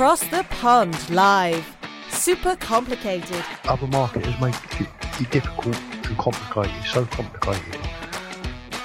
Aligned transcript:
Across 0.00 0.28
the 0.28 0.46
Pond 0.48 1.10
Live. 1.10 1.76
Super 2.08 2.56
complicated. 2.56 3.44
Other 3.64 3.86
marketers 3.88 4.34
make 4.40 4.54
it 4.80 5.30
difficult 5.30 5.76
and 5.76 6.16
complicated, 6.16 6.84
so 6.86 7.04
complicated. 7.04 7.78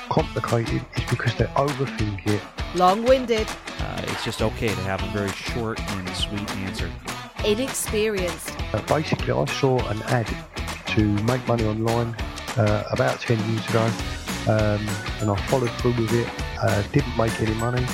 Complicated 0.09 0.85
is 0.97 1.05
because 1.09 1.33
they 1.35 1.45
overthink 1.45 2.27
it. 2.27 2.41
Long 2.75 3.05
winded. 3.05 3.47
Uh, 3.79 4.01
it's 4.07 4.25
just 4.25 4.41
okay 4.41 4.67
to 4.67 4.81
have 4.81 5.01
a 5.03 5.07
very 5.11 5.29
short 5.29 5.79
and 5.79 6.09
sweet 6.09 6.51
answer. 6.57 6.91
Inexperienced. 7.45 8.53
Uh, 8.73 8.81
basically, 8.81 9.31
I 9.31 9.45
saw 9.45 9.79
an 9.87 10.01
ad 10.07 10.27
to 10.87 11.05
make 11.23 11.47
money 11.47 11.63
online 11.63 12.13
uh, 12.57 12.83
about 12.91 13.21
10 13.21 13.39
years 13.53 13.69
ago, 13.69 13.85
um, 14.49 14.85
and 15.21 15.31
I 15.31 15.35
followed 15.47 15.71
through 15.79 15.93
with 15.93 16.11
it. 16.11 16.27
Uh, 16.61 16.81
didn't 16.91 17.15
make 17.15 17.41
any 17.41 17.53
money, 17.53 17.85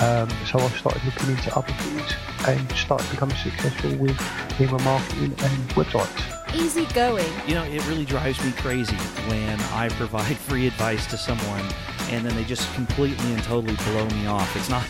um, 0.00 0.28
so 0.44 0.58
I 0.58 0.68
started 0.68 1.04
looking 1.04 1.30
into 1.30 1.56
other 1.56 1.72
things 1.72 2.14
and 2.46 2.72
started 2.72 3.10
becoming 3.10 3.36
successful 3.36 3.94
with 3.96 4.20
email 4.60 4.78
marketing 4.80 5.34
and 5.38 5.68
websites. 5.70 6.54
Easy 6.54 6.84
going. 6.94 7.26
You 7.46 7.54
know, 7.54 7.64
it 7.64 7.86
really 7.88 8.04
drives 8.04 8.42
me 8.44 8.52
crazy 8.52 8.96
when 9.28 9.58
I 9.72 9.88
provide 9.90 10.36
free 10.48 10.66
advice 10.66 11.06
to 11.06 11.16
someone 11.16 11.64
and 12.08 12.24
then 12.24 12.36
they 12.36 12.44
just 12.44 12.72
completely 12.74 13.32
and 13.32 13.42
totally 13.42 13.76
blow 13.76 14.06
me 14.10 14.26
off. 14.26 14.54
It's 14.56 14.68
not 14.68 14.86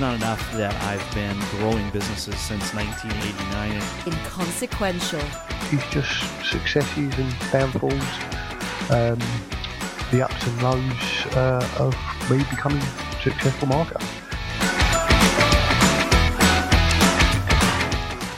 not 0.00 0.14
enough 0.14 0.52
that 0.52 0.72
I've 0.84 1.14
been 1.14 1.36
growing 1.58 1.90
businesses 1.90 2.38
since 2.38 2.72
1989. 2.72 3.82
Inconsequential. 4.06 5.20
It's 5.72 5.90
just 5.90 6.48
successes 6.48 7.12
and 7.18 7.34
downfalls, 7.50 7.92
um, 8.90 9.18
the 10.12 10.22
ups 10.22 10.46
and 10.46 10.62
lows 10.62 11.36
uh, 11.36 11.68
of 11.80 11.96
me 12.30 12.38
becoming 12.50 12.78
a 12.78 13.22
successful 13.22 13.66
marketer. 13.66 14.27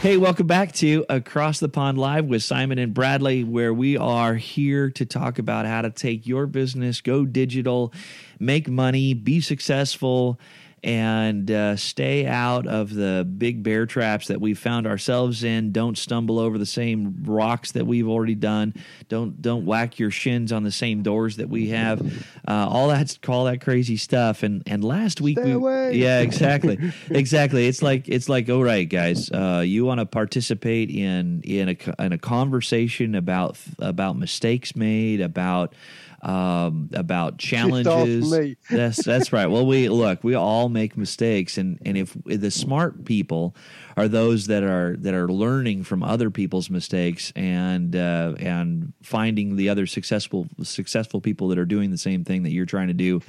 Hey, 0.00 0.16
welcome 0.16 0.46
back 0.46 0.72
to 0.76 1.04
Across 1.10 1.60
the 1.60 1.68
Pond 1.68 1.98
Live 1.98 2.24
with 2.24 2.42
Simon 2.42 2.78
and 2.78 2.94
Bradley, 2.94 3.44
where 3.44 3.74
we 3.74 3.98
are 3.98 4.34
here 4.34 4.88
to 4.92 5.04
talk 5.04 5.38
about 5.38 5.66
how 5.66 5.82
to 5.82 5.90
take 5.90 6.26
your 6.26 6.46
business, 6.46 7.02
go 7.02 7.26
digital, 7.26 7.92
make 8.38 8.66
money, 8.66 9.12
be 9.12 9.42
successful, 9.42 10.40
and 10.82 11.50
uh, 11.50 11.76
stay 11.76 12.26
out 12.26 12.66
of 12.66 12.94
the 12.94 13.26
big 13.38 13.62
bear 13.62 13.86
traps 13.86 14.28
that 14.28 14.40
we 14.40 14.54
found 14.54 14.86
ourselves 14.86 15.44
in. 15.44 15.72
Don't 15.72 15.98
stumble 15.98 16.38
over 16.38 16.56
the 16.56 16.66
same 16.66 17.22
rocks 17.24 17.72
that 17.72 17.86
we've 17.86 18.08
already 18.08 18.34
done. 18.34 18.74
Don't 19.08 19.40
don't 19.42 19.66
whack 19.66 19.98
your 19.98 20.10
shins 20.10 20.52
on 20.52 20.62
the 20.62 20.70
same 20.70 21.02
doors 21.02 21.36
that 21.36 21.48
we 21.48 21.68
have. 21.68 22.00
Uh, 22.48 22.66
all 22.68 22.88
that's 22.88 23.18
all 23.28 23.44
that 23.44 23.60
crazy 23.60 23.96
stuff. 23.96 24.42
And 24.42 24.62
and 24.66 24.82
last 24.82 25.20
week 25.20 25.38
we 25.38 25.56
yeah 25.92 26.20
exactly 26.20 26.78
exactly. 27.10 27.66
It's 27.66 27.82
like 27.82 28.08
it's 28.08 28.28
like 28.28 28.48
all 28.48 28.64
right 28.64 28.88
guys, 28.88 29.30
uh, 29.30 29.62
you 29.66 29.84
want 29.84 30.00
to 30.00 30.06
participate 30.06 30.90
in 30.90 31.42
in 31.42 31.68
a 31.70 32.04
in 32.04 32.12
a 32.12 32.18
conversation 32.18 33.14
about 33.14 33.58
about 33.78 34.16
mistakes 34.16 34.74
made 34.74 35.20
about 35.20 35.74
um, 36.22 36.90
about 36.92 37.38
challenges. 37.38 38.30
That's 38.70 39.04
that's 39.04 39.32
right. 39.32 39.46
Well, 39.46 39.66
we 39.66 39.88
look, 39.88 40.22
we 40.22 40.34
all 40.34 40.68
make 40.68 40.96
mistakes, 40.96 41.58
and 41.58 41.78
and 41.84 41.96
if 41.96 42.16
the 42.24 42.50
smart 42.50 43.04
people 43.04 43.56
are 43.96 44.08
those 44.08 44.46
that 44.46 44.62
are 44.62 44.96
that 44.98 45.14
are 45.14 45.28
learning 45.28 45.84
from 45.84 46.02
other 46.02 46.30
people's 46.30 46.70
mistakes 46.70 47.32
and 47.36 47.96
uh, 47.96 48.34
and 48.38 48.92
finding 49.02 49.56
the 49.56 49.68
other 49.68 49.86
successful 49.86 50.46
successful 50.62 51.20
people 51.20 51.48
that 51.48 51.58
are 51.58 51.64
doing 51.64 51.90
the 51.90 51.98
same 51.98 52.24
thing 52.24 52.42
that 52.42 52.50
you're 52.50 52.66
trying 52.66 52.88
to 52.88 52.94
do, 52.94 53.20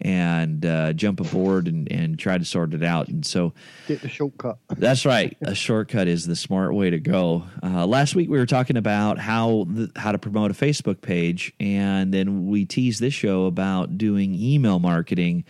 and 0.00 0.64
uh, 0.64 0.92
jump 0.92 1.20
aboard 1.20 1.68
and 1.68 1.90
and 1.90 2.18
try 2.18 2.38
to 2.38 2.44
sort 2.44 2.74
it 2.74 2.82
out. 2.82 3.08
And 3.08 3.24
so. 3.24 3.52
Get 3.86 4.02
the 4.02 4.08
shortcut. 4.08 4.58
That's 4.76 5.06
right. 5.06 5.36
A 5.42 5.54
shortcut 5.54 6.08
is 6.08 6.26
the 6.26 6.36
smart 6.36 6.74
way 6.74 6.90
to 6.90 6.98
go. 6.98 7.44
Uh, 7.62 7.86
last 7.86 8.14
week 8.14 8.28
we 8.28 8.38
were 8.38 8.46
talking 8.46 8.76
about 8.76 9.18
how 9.18 9.66
the, 9.68 9.90
how 9.96 10.12
to 10.12 10.18
promote 10.18 10.50
a 10.50 10.54
Facebook 10.54 11.00
page, 11.00 11.52
and 11.60 12.12
then 12.12 12.46
we 12.46 12.64
teased 12.64 13.00
this 13.00 13.14
show 13.14 13.46
about 13.46 13.98
doing 13.98 14.34
email 14.34 14.78
marketing. 14.78 15.44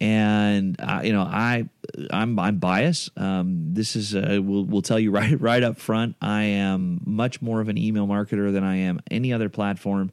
And 0.00 0.76
uh, 0.80 1.02
you 1.04 1.12
know, 1.12 1.22
I 1.22 1.68
I'm 2.10 2.38
I'm 2.38 2.58
biased. 2.58 3.10
Um, 3.18 3.74
this 3.74 3.96
is 3.96 4.14
uh, 4.14 4.40
we'll 4.42 4.64
we'll 4.64 4.82
tell 4.82 4.98
you 4.98 5.10
right 5.20 5.40
right 5.40 5.62
up 5.62 5.78
front. 5.78 6.16
I 6.20 6.42
am 6.42 7.00
much 7.04 7.40
more 7.42 7.60
of 7.60 7.68
an 7.68 7.78
email 7.78 8.06
marketer 8.06 8.52
than 8.52 8.64
I 8.64 8.76
am 8.76 9.00
any 9.10 9.32
other 9.32 9.48
platform, 9.48 10.12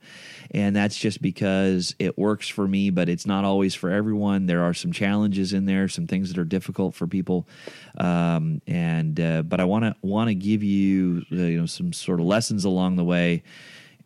and 0.52 0.76
that's 0.76 0.98
just 0.98 1.22
because 1.22 1.96
it 2.00 2.18
works 2.18 2.48
for 2.48 2.68
me, 2.68 2.90
but 2.90 3.10
it's 3.10 3.26
not 3.26 3.44
always 3.44 3.76
for 3.76 3.90
everyone. 3.90 4.46
There 4.46 4.64
are 4.64 4.74
some 4.74 4.92
challenges 4.92 5.54
in 5.54 5.66
there, 5.66 5.88
some 5.88 6.08
things 6.08 6.30
that 6.30 6.38
are 6.38 6.46
difficult 6.46 6.96
for 6.96 7.08
people, 7.08 7.48
um, 7.98 8.62
and 8.68 9.20
uh, 9.20 9.42
but 9.44 9.59
I 9.59 9.66
want 9.66 9.86
to 9.86 9.96
want 10.02 10.30
to 10.30 10.36
give 10.36 10.64
you 10.64 11.24
uh, 11.32 11.36
you 11.36 11.59
know 11.59 11.66
some 11.66 11.94
sort 11.94 12.20
of 12.20 12.26
lessons 12.26 12.66
along 12.66 12.96
the 12.96 13.06
way. 13.06 13.44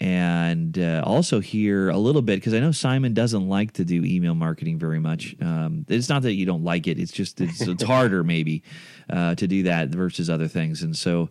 And 0.01 0.79
uh, 0.79 1.03
also 1.05 1.39
hear 1.39 1.89
a 1.89 1.97
little 1.97 2.23
bit 2.23 2.37
because 2.37 2.55
I 2.55 2.59
know 2.59 2.71
Simon 2.71 3.13
doesn't 3.13 3.47
like 3.47 3.73
to 3.73 3.85
do 3.85 4.03
email 4.03 4.33
marketing 4.33 4.79
very 4.79 4.99
much. 4.99 5.35
Um, 5.39 5.85
it's 5.87 6.09
not 6.09 6.23
that 6.23 6.33
you 6.33 6.43
don't 6.47 6.63
like 6.63 6.87
it; 6.87 6.97
it's 6.97 7.11
just 7.11 7.39
it's, 7.39 7.61
it's 7.61 7.83
harder 7.93 8.23
maybe 8.23 8.63
uh, 9.11 9.35
to 9.35 9.47
do 9.47 9.61
that 9.63 9.89
versus 9.89 10.27
other 10.27 10.47
things. 10.47 10.81
And 10.81 10.97
so, 10.97 11.29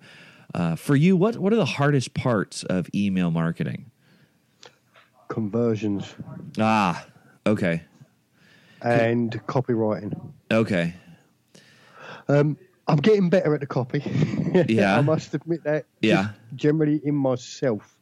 uh, 0.55 0.77
for 0.77 0.95
you, 0.95 1.17
what 1.17 1.37
what 1.39 1.53
are 1.53 1.57
the 1.57 1.65
hardest 1.65 2.15
parts 2.15 2.63
of 2.63 2.89
email 2.95 3.33
marketing? 3.33 3.91
Conversions 5.27 6.15
Ah, 6.57 7.05
okay, 7.47 7.83
and 8.83 9.33
copywriting. 9.49 10.17
okay, 10.53 10.95
Um, 12.29 12.57
I'm 12.87 12.99
getting 12.99 13.31
better 13.31 13.53
at 13.53 13.61
the 13.61 13.67
copy. 13.67 14.01
Yeah. 14.69 14.97
I 14.99 15.01
must 15.01 15.35
admit 15.35 15.65
that. 15.65 15.87
Yeah. 16.03 16.23
Just 16.23 16.35
Generally 16.55 17.01
in 17.05 17.15
myself, 17.17 17.97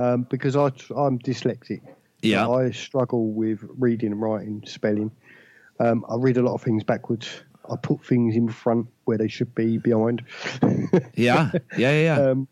um, 0.00 0.26
because 0.30 0.56
I, 0.56 0.66
I'm 0.96 1.18
dyslexic. 1.18 1.82
Yeah. 2.22 2.48
I 2.48 2.70
struggle 2.70 3.32
with 3.32 3.60
reading 3.78 4.12
and 4.12 4.20
writing, 4.20 4.62
spelling. 4.66 5.10
Um, 5.78 6.04
I 6.08 6.16
read 6.16 6.36
a 6.36 6.42
lot 6.42 6.54
of 6.54 6.62
things 6.62 6.84
backwards. 6.84 7.42
I 7.70 7.76
put 7.76 8.04
things 8.04 8.34
in 8.34 8.48
front 8.48 8.88
where 9.04 9.18
they 9.18 9.28
should 9.28 9.54
be 9.54 9.78
behind. 9.78 10.24
yeah, 11.14 11.50
yeah, 11.52 11.52
yeah. 11.76 12.00
yeah. 12.00 12.20
um, 12.30 12.48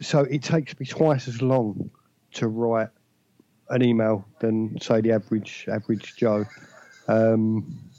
so 0.00 0.20
it 0.20 0.42
takes 0.42 0.78
me 0.78 0.86
twice 0.86 1.28
as 1.28 1.42
long 1.42 1.90
to 2.34 2.48
write 2.48 2.88
an 3.70 3.82
email 3.82 4.24
than 4.40 4.80
say 4.80 5.00
the 5.00 5.12
average 5.12 5.66
average 5.70 6.16
Joe. 6.16 6.44
Um, 7.08 7.90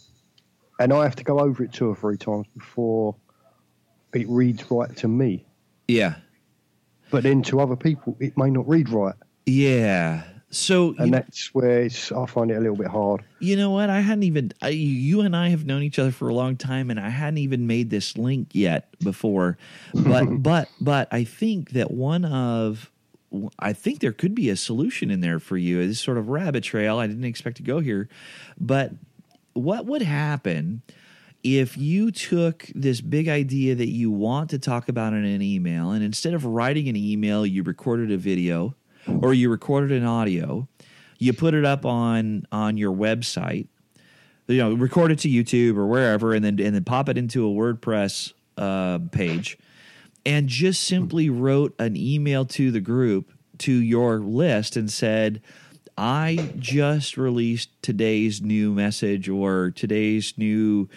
and 0.79 0.91
I 0.91 1.03
have 1.03 1.15
to 1.17 1.23
go 1.23 1.39
over 1.39 1.63
it 1.63 1.71
two 1.71 1.87
or 1.87 1.95
three 1.95 2.17
times 2.17 2.47
before 2.57 3.15
it 4.13 4.27
reads 4.29 4.69
right 4.71 4.95
to 4.97 5.07
me. 5.07 5.45
yeah. 5.87 6.15
But 7.13 7.21
then 7.21 7.43
to 7.43 7.59
other 7.59 7.75
people, 7.75 8.17
it 8.19 8.35
may 8.35 8.49
not 8.49 8.67
read 8.67 8.89
right, 8.89 9.13
Yeah. 9.45 10.23
So 10.49 10.95
and 10.97 11.13
that's 11.13 11.53
where 11.53 11.81
it's, 11.81 12.11
I 12.11 12.25
find 12.25 12.49
it 12.49 12.55
a 12.55 12.59
little 12.59 12.75
bit 12.75 12.87
hard. 12.87 13.23
you 13.39 13.55
know 13.55 13.69
what? 13.69 13.91
I 13.91 13.99
hadn't 13.99 14.23
even 14.23 14.51
I, 14.63 14.69
you 14.69 15.21
and 15.21 15.35
I 15.35 15.49
have 15.49 15.63
known 15.63 15.83
each 15.83 15.99
other 15.99 16.11
for 16.11 16.27
a 16.27 16.33
long 16.33 16.57
time, 16.57 16.89
and 16.89 16.99
I 16.99 17.09
hadn't 17.09 17.37
even 17.37 17.67
made 17.67 17.91
this 17.91 18.17
link 18.17 18.49
yet 18.53 18.87
before. 18.99 19.59
But 19.93 20.25
but 20.43 20.69
but 20.81 21.07
I 21.11 21.23
think 21.23 21.71
that 21.71 21.91
one 21.91 22.25
of 22.25 22.91
I 23.59 23.73
think 23.73 23.99
there 23.99 24.11
could 24.11 24.33
be 24.33 24.49
a 24.49 24.55
solution 24.55 25.11
in 25.11 25.21
there 25.21 25.39
for 25.39 25.55
you. 25.57 25.87
This 25.87 25.99
sort 25.99 26.17
of 26.17 26.29
rabbit 26.29 26.63
trail. 26.63 26.97
I 26.97 27.05
didn't 27.05 27.25
expect 27.25 27.57
to 27.57 27.63
go 27.63 27.79
here, 27.79 28.09
but 28.59 28.91
what 29.53 29.85
would 29.85 30.01
happen? 30.01 30.81
If 31.43 31.77
you 31.77 32.09
took 32.09 32.69
this 32.73 33.01
big 33.01 33.27
idea 33.27 33.75
that 33.75 33.89
you 33.89 34.09
want 34.09 34.49
to 34.49 34.57
talk 34.57 34.87
about 34.87 35.13
in 35.13 35.25
an 35.25 35.41
email 35.41 35.91
and 35.91 36.03
instead 36.03 36.33
of 36.33 36.45
writing 36.45 36.87
an 36.87 36.95
email 36.95 37.45
you 37.45 37.61
recorded 37.63 38.11
a 38.11 38.17
video 38.17 38.73
or 39.21 39.33
you 39.33 39.49
recorded 39.49 39.91
an 39.91 40.05
audio 40.05 40.67
you 41.19 41.33
put 41.33 41.53
it 41.53 41.65
up 41.65 41.85
on 41.85 42.47
on 42.51 42.77
your 42.77 42.93
website 42.93 43.67
you 44.47 44.57
know 44.57 44.73
record 44.73 45.11
it 45.11 45.19
to 45.19 45.29
youtube 45.29 45.77
or 45.77 45.85
wherever 45.85 46.33
and 46.33 46.43
then 46.43 46.59
and 46.59 46.73
then 46.73 46.83
pop 46.83 47.09
it 47.09 47.17
into 47.17 47.45
a 47.45 47.51
wordpress 47.51 48.33
uh, 48.57 48.99
page 49.11 49.57
and 50.25 50.47
just 50.47 50.83
simply 50.83 51.29
wrote 51.29 51.75
an 51.79 51.97
email 51.97 52.45
to 52.45 52.71
the 52.71 52.79
group 52.79 53.33
to 53.57 53.71
your 53.73 54.19
list 54.19 54.77
and 54.77 54.89
said 54.89 55.41
i 55.97 56.53
just 56.57 57.17
released 57.17 57.69
today's 57.81 58.41
new 58.41 58.71
message 58.71 59.27
or 59.27 59.71
today's 59.71 60.37
new 60.37 60.87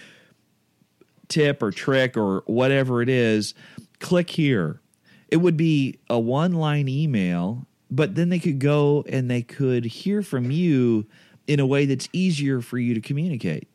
tip 1.29 1.63
or 1.63 1.71
trick 1.71 2.17
or 2.17 2.43
whatever 2.47 3.03
it 3.03 3.09
is, 3.09 3.55
click 4.01 4.31
here. 4.31 4.81
It 5.29 5.39
would 5.39 5.57
be 5.57 5.99
a 6.09 6.19
one 6.19 6.53
line 6.53 6.89
email, 6.89 7.67
but 7.91 8.15
then 8.15 8.29
they 8.29 8.39
could 8.39 8.59
go 8.59 9.05
and 9.09 9.31
they 9.31 9.43
could 9.43 9.85
hear 9.85 10.23
from 10.23 10.51
you 10.51 11.07
in 11.47 11.61
a 11.61 11.67
way 11.67 11.87
that's 11.87 12.09
easier 12.13 12.61
for 12.61 12.79
you 12.79 12.95
to 12.95 13.01
communicate. 13.01 13.69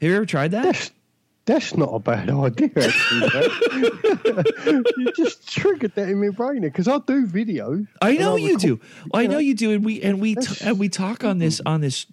Have 0.00 0.10
you 0.10 0.16
ever 0.16 0.26
tried 0.26 0.50
that? 0.52 0.90
That's 1.46 1.76
not 1.76 1.90
a 1.90 1.98
bad 1.98 2.30
idea, 2.30 2.70
actually. 2.74 3.28
you 4.96 5.12
just 5.14 5.46
triggered 5.46 5.94
that 5.94 6.08
in 6.08 6.18
my 6.20 6.30
brain 6.30 6.62
because 6.62 6.88
I 6.88 6.96
do 6.98 7.26
videos. 7.26 7.86
I 8.00 8.16
know 8.16 8.36
you 8.36 8.54
record- 8.54 8.60
do. 8.62 8.80
I 9.12 9.26
know 9.26 9.34
know, 9.34 9.38
you 9.40 9.54
do, 9.54 9.72
and 9.72 9.84
we 9.84 10.00
and 10.00 10.20
we 10.22 10.36
t- 10.36 10.64
and 10.64 10.78
we 10.78 10.88
talk 10.88 11.22
on 11.22 11.38
this 11.38 11.60
on 11.66 11.82
this 11.82 12.06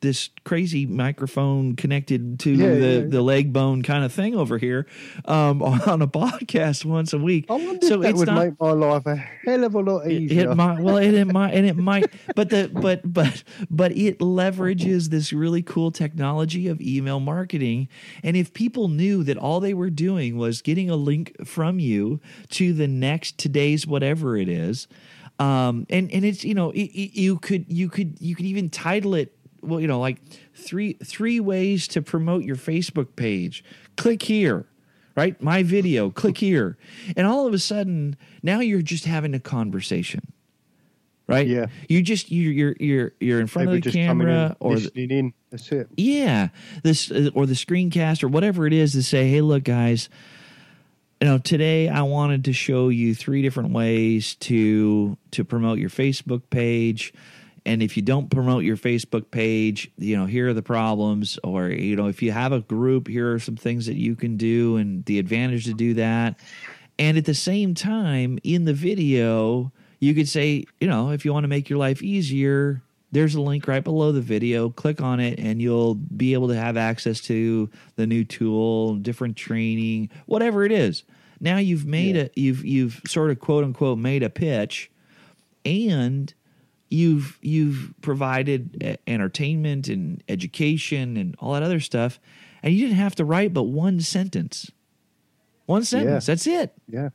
this 0.00 0.30
crazy 0.44 0.86
microphone 0.86 1.76
connected 1.76 2.38
to 2.40 2.50
Yeah, 2.52 2.68
the 2.74 2.86
yeah. 3.00 3.06
the 3.06 3.20
leg 3.20 3.52
bone 3.52 3.82
kind 3.82 4.02
of 4.02 4.12
thing 4.12 4.34
over 4.34 4.56
here 4.56 4.86
um, 5.26 5.62
on 5.62 6.00
a 6.00 6.08
podcast 6.08 6.86
once 6.86 7.12
a 7.12 7.18
week. 7.18 7.46
I 7.50 7.54
wonder 7.54 7.86
so 7.86 7.94
if 7.96 8.00
that 8.02 8.10
it's 8.10 8.18
would 8.18 8.28
not. 8.28 8.44
make 8.46 8.60
my 8.60 8.70
life 8.72 9.04
a 9.06 9.16
hell 9.16 9.64
of 9.64 9.74
a 9.74 9.80
lot 9.80 10.06
easier. 10.10 10.50
It 10.52 10.54
might 10.54 10.80
well, 10.80 10.96
it, 10.96 11.12
it 11.12 11.26
might, 11.26 11.52
and 11.52 11.66
it 11.66 11.76
might, 11.76 12.06
but 12.34 12.48
the 12.48 12.70
but 12.72 13.00
but 13.04 13.42
but 13.70 13.92
it 13.92 14.20
leverages 14.20 15.10
this 15.10 15.34
really 15.34 15.62
cool 15.62 15.90
technology 15.90 16.68
of 16.68 16.80
email 16.80 17.20
marketing. 17.20 17.88
And 18.22 18.36
if 18.38 18.53
people 18.54 18.88
knew 18.88 19.22
that 19.24 19.36
all 19.36 19.60
they 19.60 19.74
were 19.74 19.90
doing 19.90 20.36
was 20.36 20.62
getting 20.62 20.88
a 20.88 20.96
link 20.96 21.34
from 21.46 21.78
you 21.78 22.20
to 22.50 22.72
the 22.72 22.88
next 22.88 23.36
today's 23.38 23.86
whatever 23.86 24.36
it 24.36 24.48
is, 24.48 24.88
um, 25.38 25.86
and 25.90 26.10
and 26.12 26.24
it's 26.24 26.44
you 26.44 26.54
know 26.54 26.70
it, 26.70 26.84
it- 26.84 27.18
you 27.18 27.38
could 27.38 27.66
you 27.68 27.88
could 27.88 28.16
you 28.20 28.34
could 28.34 28.46
even 28.46 28.70
title 28.70 29.14
it 29.14 29.36
well 29.62 29.80
you 29.80 29.86
know 29.86 30.00
like 30.00 30.18
three 30.54 30.94
three 31.04 31.40
ways 31.40 31.86
to 31.88 32.00
promote 32.02 32.44
your 32.44 32.56
Facebook 32.56 33.16
page. 33.16 33.64
Click 33.96 34.22
here 34.22 34.66
right? 35.16 35.40
My 35.40 35.62
video, 35.62 36.10
click 36.10 36.38
here. 36.38 36.76
And 37.16 37.24
all 37.24 37.46
of 37.46 37.54
a 37.54 37.58
sudden, 37.60 38.16
now 38.42 38.58
you're 38.58 38.82
just 38.82 39.04
having 39.04 39.32
a 39.32 39.38
conversation. 39.38 40.32
Right? 41.26 41.46
Yeah. 41.46 41.66
You 41.88 42.02
just 42.02 42.30
you're 42.30 42.52
you're 42.52 42.76
you're 42.78 43.12
you're 43.18 43.40
in 43.40 43.46
front 43.46 43.68
of 43.68 43.74
the 43.74 43.80
just 43.80 43.94
coming 43.94 44.28
in, 44.28 44.34
camera 44.34 44.56
or 44.60 44.78
the. 44.78 45.32
That's 45.50 45.70
it. 45.72 45.88
yeah, 45.96 46.48
this 46.82 47.10
uh, 47.10 47.30
or 47.34 47.46
the 47.46 47.54
screencast 47.54 48.22
or 48.22 48.28
whatever 48.28 48.66
it 48.66 48.72
is 48.72 48.92
to 48.92 49.02
say, 49.02 49.28
"Hey, 49.28 49.40
look 49.40 49.64
guys, 49.64 50.08
you 51.20 51.28
know, 51.28 51.38
today 51.38 51.88
I 51.88 52.02
wanted 52.02 52.44
to 52.44 52.52
show 52.52 52.88
you 52.88 53.14
three 53.14 53.40
different 53.40 53.70
ways 53.70 54.34
to 54.36 55.16
to 55.30 55.44
promote 55.44 55.78
your 55.78 55.90
Facebook 55.90 56.42
page." 56.50 57.14
And 57.66 57.82
if 57.82 57.96
you 57.96 58.02
don't 58.02 58.30
promote 58.30 58.64
your 58.64 58.76
Facebook 58.76 59.30
page, 59.30 59.90
you 59.96 60.16
know, 60.16 60.26
here 60.26 60.48
are 60.48 60.52
the 60.52 60.62
problems. 60.62 61.38
Or, 61.42 61.68
you 61.68 61.96
know, 61.96 62.08
if 62.08 62.22
you 62.22 62.30
have 62.32 62.52
a 62.52 62.60
group, 62.60 63.08
here 63.08 63.32
are 63.32 63.38
some 63.38 63.56
things 63.56 63.86
that 63.86 63.96
you 63.96 64.16
can 64.16 64.36
do 64.36 64.76
and 64.76 65.04
the 65.06 65.18
advantage 65.18 65.64
to 65.64 65.74
do 65.74 65.94
that. 65.94 66.38
And 66.98 67.16
at 67.16 67.24
the 67.24 67.34
same 67.34 67.74
time, 67.74 68.38
in 68.44 68.66
the 68.66 68.74
video, 68.74 69.72
you 70.00 70.14
could 70.14 70.28
say, 70.28 70.64
you 70.80 70.88
know, 70.88 71.10
if 71.10 71.24
you 71.24 71.32
want 71.32 71.44
to 71.44 71.48
make 71.48 71.68
your 71.68 71.78
life 71.78 72.02
easier, 72.02 72.82
there's 73.12 73.34
a 73.34 73.40
link 73.40 73.68
right 73.68 73.84
below 73.84 74.12
the 74.12 74.20
video. 74.20 74.70
Click 74.70 75.00
on 75.00 75.20
it, 75.20 75.38
and 75.38 75.62
you'll 75.62 75.94
be 75.94 76.32
able 76.34 76.48
to 76.48 76.56
have 76.56 76.76
access 76.76 77.20
to 77.22 77.70
the 77.96 78.06
new 78.06 78.24
tool, 78.24 78.96
different 78.96 79.36
training, 79.36 80.10
whatever 80.26 80.64
it 80.64 80.72
is. 80.72 81.04
Now 81.40 81.58
you've 81.58 81.86
made 81.86 82.16
a 82.16 82.30
you've 82.34 82.64
you've 82.64 83.00
sort 83.06 83.30
of 83.30 83.38
quote 83.38 83.64
unquote 83.64 83.98
made 83.98 84.22
a 84.22 84.30
pitch, 84.30 84.90
and 85.64 86.32
you've 86.90 87.38
you've 87.40 87.94
provided 88.00 88.98
entertainment 89.06 89.88
and 89.88 90.22
education 90.28 91.16
and 91.16 91.36
all 91.38 91.52
that 91.52 91.62
other 91.62 91.80
stuff, 91.80 92.18
and 92.62 92.74
you 92.74 92.80
didn't 92.80 92.98
have 92.98 93.14
to 93.16 93.24
write 93.24 93.52
but 93.52 93.64
one 93.64 94.00
sentence. 94.00 94.70
One 95.66 95.84
sentence. 95.84 96.26
That's 96.26 96.46
it 96.46 96.74
Yeah. 96.88 97.10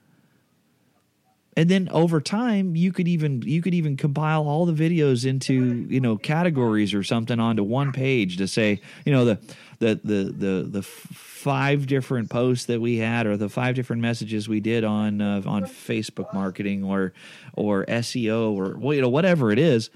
And 1.59 1.67
then 1.69 1.89
over 1.91 2.21
time 2.21 2.73
you 2.77 2.93
could 2.93 3.07
even 3.09 3.41
you 3.41 3.61
could 3.61 3.73
even 3.73 3.97
compile 3.97 4.47
all 4.47 4.65
the 4.65 4.71
videos 4.71 5.25
into 5.25 5.85
you 5.89 5.99
know 5.99 6.15
categories 6.15 6.93
or 6.93 7.03
something 7.03 7.37
onto 7.37 7.63
one 7.63 7.91
page 7.91 8.37
to 8.37 8.47
say 8.47 8.79
you 9.05 9.11
know 9.11 9.25
the 9.25 9.37
the 9.79 9.99
the 10.05 10.23
the 10.23 10.67
the 10.69 10.81
five 10.81 11.85
different 11.85 12.29
posts 12.29 12.65
that 12.67 12.79
we 12.79 12.97
had 12.97 13.27
or 13.27 13.35
the 13.35 13.49
five 13.49 13.75
different 13.75 14.01
messages 14.01 14.47
we 14.47 14.61
did 14.61 14.85
on 14.85 15.19
uh, 15.19 15.41
on 15.45 15.63
Facebook 15.63 16.33
marketing 16.33 16.85
or 16.85 17.11
or 17.55 17.85
SEO 17.87 18.53
or 18.53 18.77
well, 18.77 18.93
you 18.93 19.01
know 19.01 19.09
whatever 19.09 19.51
it 19.51 19.59
is 19.59 19.89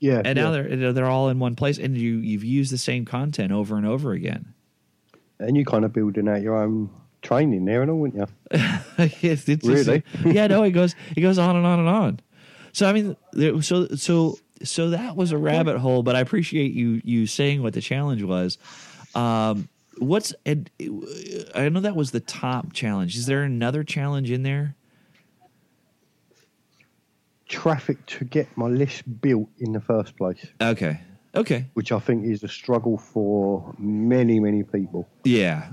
Yeah. 0.00 0.22
and 0.24 0.36
yeah. 0.36 0.42
now 0.42 0.50
they're 0.50 0.92
they're 0.92 1.06
all 1.06 1.28
in 1.28 1.38
one 1.38 1.54
place 1.54 1.78
and 1.78 1.96
you 1.96 2.16
you've 2.16 2.44
used 2.44 2.72
the 2.72 2.78
same 2.78 3.04
content 3.04 3.52
over 3.52 3.76
and 3.76 3.86
over 3.86 4.10
again 4.10 4.54
and 5.38 5.56
you 5.56 5.64
kind 5.64 5.84
of 5.84 5.92
building 5.92 6.28
out 6.28 6.42
your 6.42 6.56
own 6.60 6.90
training 7.26 7.64
there 7.64 7.82
and 7.82 7.90
all, 7.90 7.98
wouldn't 7.98 8.28
you? 8.28 8.58
it's, 9.22 9.48
it's 9.48 9.66
Really? 9.66 10.02
Yeah, 10.24 10.46
no, 10.46 10.62
it 10.62 10.70
goes 10.70 10.94
it 11.16 11.20
goes 11.20 11.38
on 11.38 11.56
and 11.56 11.66
on 11.66 11.78
and 11.80 11.88
on. 11.88 12.20
So 12.72 12.88
I 12.88 12.92
mean, 12.92 13.16
there, 13.32 13.60
so 13.62 13.88
so 13.96 14.38
so 14.62 14.90
that 14.90 15.16
was 15.16 15.32
a 15.32 15.38
rabbit 15.38 15.78
hole, 15.78 16.02
but 16.02 16.14
I 16.16 16.20
appreciate 16.20 16.72
you 16.72 17.00
you 17.04 17.26
saying 17.26 17.62
what 17.62 17.74
the 17.74 17.80
challenge 17.80 18.22
was. 18.22 18.58
Um, 19.14 19.68
what's 19.98 20.34
and 20.44 20.70
I 21.54 21.68
know 21.68 21.80
that 21.80 21.96
was 21.96 22.10
the 22.12 22.20
top 22.20 22.72
challenge. 22.72 23.16
Is 23.16 23.26
there 23.26 23.42
another 23.42 23.82
challenge 23.82 24.30
in 24.30 24.42
there? 24.42 24.76
Traffic 27.48 28.04
to 28.06 28.24
get 28.24 28.48
my 28.56 28.66
list 28.66 29.04
built 29.20 29.48
in 29.58 29.72
the 29.72 29.80
first 29.80 30.16
place, 30.16 30.44
Okay, 30.60 31.00
okay, 31.34 31.64
which 31.74 31.92
I 31.92 32.00
think 32.00 32.24
is 32.26 32.42
a 32.42 32.48
struggle 32.48 32.98
for 32.98 33.72
many, 33.78 34.40
many 34.40 34.64
people. 34.64 35.08
yeah, 35.22 35.70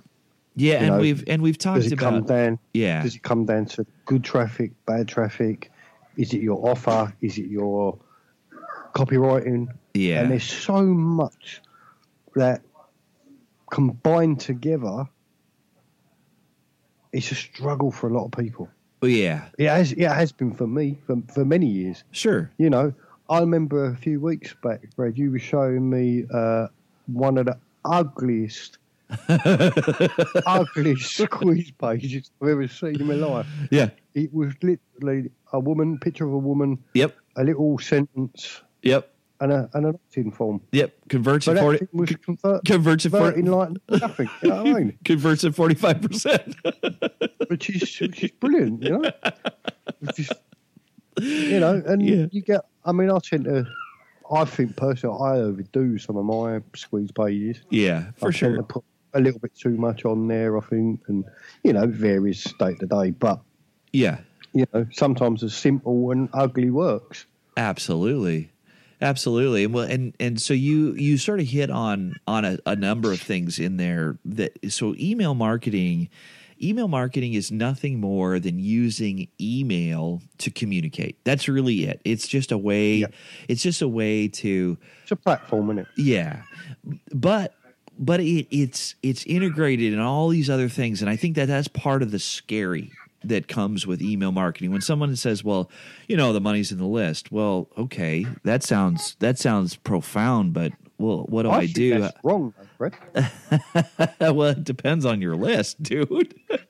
yeah, 0.56 0.76
and 0.76 0.88
know, 0.88 1.00
we've 1.00 1.24
and 1.28 1.42
we've 1.42 1.58
talked 1.58 1.82
Does 1.84 1.92
it 1.92 1.98
come 2.00 2.16
about 2.16 2.28
down? 2.28 2.60
yeah, 2.74 3.02
Does 3.04 3.16
it 3.16 3.24
come 3.24 3.46
down 3.46 3.66
to 3.68 3.86
good 4.06 4.24
traffic, 4.24 4.72
bad 4.86 5.08
traffic? 5.08 5.72
Is 6.18 6.34
it 6.34 6.42
your 6.42 6.70
offer? 6.70 7.14
Is 7.22 7.38
it 7.38 7.48
your 7.48 7.98
copywriting? 8.94 9.68
yeah, 9.94 10.22
And 10.22 10.32
there's 10.32 10.44
so 10.44 10.84
much 10.84 11.62
that 12.36 12.62
combined 13.72 14.40
together, 14.40 15.08
it's 17.12 17.32
a 17.32 17.36
struggle 17.36 17.92
for 17.92 18.08
a 18.10 18.14
lot 18.14 18.26
of 18.26 18.32
people. 18.32 18.70
Oh, 19.02 19.08
yeah, 19.08 19.46
It 19.58 19.68
has, 19.68 19.92
it 19.92 20.08
has 20.08 20.32
been 20.32 20.54
for 20.54 20.66
me 20.68 20.98
for, 21.06 21.18
for 21.34 21.44
many 21.44 21.68
years. 21.68 22.04
sure, 22.12 22.52
You 22.58 22.70
know, 22.70 22.94
I 23.30 23.40
remember 23.40 23.86
a 23.86 23.96
few 23.96 24.20
weeks 24.20 24.56
back, 24.64 24.82
Brad, 24.96 25.18
you 25.18 25.32
were 25.32 25.40
showing 25.40 25.90
me 25.90 26.26
uh, 26.34 26.68
one 27.08 27.38
of 27.38 27.48
the 27.48 27.58
ugliest, 27.86 28.78
ugliest 30.46 31.18
squeeze 31.18 31.72
pages 31.72 32.32
I've 32.42 32.50
ever 32.50 32.68
seen 32.68 33.00
in 33.00 33.08
my 33.08 33.14
life. 33.16 33.48
yeah, 33.72 33.90
It 34.14 34.34
was 34.34 34.54
literally 34.62 35.30
a 35.52 35.60
woman, 35.60 36.00
picture 36.00 36.26
of 36.26 36.34
a 36.34 36.38
woman, 36.38 36.78
yep, 36.94 37.16
a 37.36 37.44
little 37.44 37.78
sentence, 37.80 38.62
yep, 38.82 39.14
and, 39.40 39.52
a, 39.52 39.70
and 39.74 39.86
an 39.86 39.94
opt-in 39.96 40.32
form. 40.32 40.62
yep. 40.72 40.94
Converts 41.10 41.46
So 41.46 41.52
at 41.54 41.60
forty. 41.60 41.88
was 41.92 42.10
convert, 42.24 42.66
Converts 42.66 43.06
at 43.06 43.12
forty. 43.12 43.42
like 43.42 43.70
nothing. 43.90 44.30
You 44.42 44.50
know 44.50 44.64
what 44.64 44.68
I 44.68 44.80
mean? 44.80 44.98
Converts 45.06 45.44
at 45.44 45.56
forty 45.56 45.76
five 45.76 46.02
percent. 46.02 46.56
Which 47.50 47.70
is, 47.70 48.00
which 48.00 48.24
is 48.24 48.32
brilliant, 48.32 48.82
you 48.82 48.90
know? 48.98 49.12
Which 50.00 50.20
is, 50.20 50.32
you 51.22 51.60
know, 51.60 51.84
and 51.86 52.02
Yeah. 52.02 52.26
you 52.32 52.42
get, 52.42 52.62
I 52.86 52.92
mean, 52.94 53.12
I 53.12 53.20
tend 53.20 53.44
to, 53.46 53.68
I 54.34 54.46
think 54.46 54.76
personally, 54.78 55.18
I 55.22 55.38
overdo 55.40 55.98
some 56.00 56.16
of 56.16 56.26
my 56.26 56.62
squeeze 56.76 57.12
pages. 57.12 57.62
Yeah, 57.70 58.06
for 58.16 58.30
I 58.30 58.32
tend 58.32 58.36
sure. 58.36 58.56
to 58.58 58.64
put 58.64 58.84
a 59.14 59.20
little 59.22 59.40
bit 59.40 59.56
too 59.56 59.78
much 59.78 60.06
on 60.06 60.28
there, 60.28 60.58
I 60.58 60.62
think, 60.62 61.02
and, 61.08 61.26
you 61.64 61.74
know, 61.74 61.88
varies 61.88 62.44
day 62.60 62.76
to 62.76 62.86
day. 62.86 63.12
But, 63.12 63.40
Yeah, 63.92 64.20
you 64.54 64.66
know, 64.74 64.86
sometimes 64.92 65.44
a 65.44 65.50
simple 65.50 66.12
and 66.12 66.30
ugly 66.34 66.70
works. 66.70 67.26
absolutely, 67.58 68.52
absolutely. 69.02 69.64
And 69.66 69.74
well, 69.74 69.90
and 69.90 70.16
and 70.20 70.42
so 70.42 70.54
you 70.54 70.94
you 70.94 71.18
sort 71.18 71.40
of 71.40 71.48
hit 71.48 71.70
on 71.70 72.16
on 72.28 72.46
a, 72.46 72.58
a 72.66 72.76
number 72.76 73.12
of 73.12 73.20
things 73.22 73.60
in 73.60 73.78
there 73.78 74.18
that 74.26 74.58
so 74.72 74.96
email 74.98 75.34
marketing. 75.36 76.10
Email 76.62 76.88
marketing 76.88 77.34
is 77.34 77.52
nothing 77.52 78.00
more 78.00 78.40
than 78.40 78.58
using 78.58 79.28
email 79.42 80.22
to 80.38 80.50
communicate. 80.50 81.18
That's 81.26 81.50
really 81.50 81.84
it. 81.86 82.00
It's 82.06 82.26
just 82.26 82.54
a 82.54 82.58
way. 82.58 82.98
Yeah. 82.98 83.08
It's 83.50 83.62
just 83.62 83.82
a 83.82 83.88
way 83.88 84.30
to 84.30 84.78
It's 85.02 85.12
a 85.12 85.16
platform, 85.18 85.72
isn't 85.72 85.80
it? 85.80 85.88
Yeah, 85.98 86.44
but 87.14 87.54
but 87.98 88.20
it, 88.20 88.48
it's 88.56 88.96
it's 89.04 89.26
integrated 89.26 89.94
in 89.94 90.00
all 90.00 90.30
these 90.30 90.50
other 90.50 90.70
things, 90.70 91.02
and 91.02 91.10
I 91.10 91.16
think 91.16 91.36
that 91.36 91.48
that's 91.48 91.68
part 91.68 92.02
of 92.02 92.12
the 92.12 92.20
scary 92.20 92.92
that 93.24 93.48
comes 93.48 93.88
with 93.88 94.02
email 94.02 94.32
marketing. 94.32 94.72
When 94.72 94.82
someone 94.82 95.16
says, 95.16 95.44
"Well, 95.44 95.70
you 96.08 96.18
know, 96.18 96.34
the 96.34 96.42
money's 96.42 96.72
in 96.72 96.78
the 96.78 96.86
list," 96.88 97.32
well, 97.32 97.70
okay, 97.78 98.26
that 98.44 98.64
sounds 98.64 99.16
that 99.20 99.38
sounds 99.40 99.76
profound, 99.76 100.54
but 100.54 100.74
well, 100.98 101.26
what 101.30 101.44
do 101.44 101.50
oh, 101.50 101.52
I, 101.52 101.60
think 101.62 101.74
do? 101.76 102.00
That's 102.00 102.18
wrong, 102.24 102.54
right? 102.80 102.94
Well, 104.20 104.50
it 104.50 104.64
depends 104.64 105.06
on 105.06 105.22
your 105.22 105.36
list, 105.36 105.82
dude. 105.84 106.34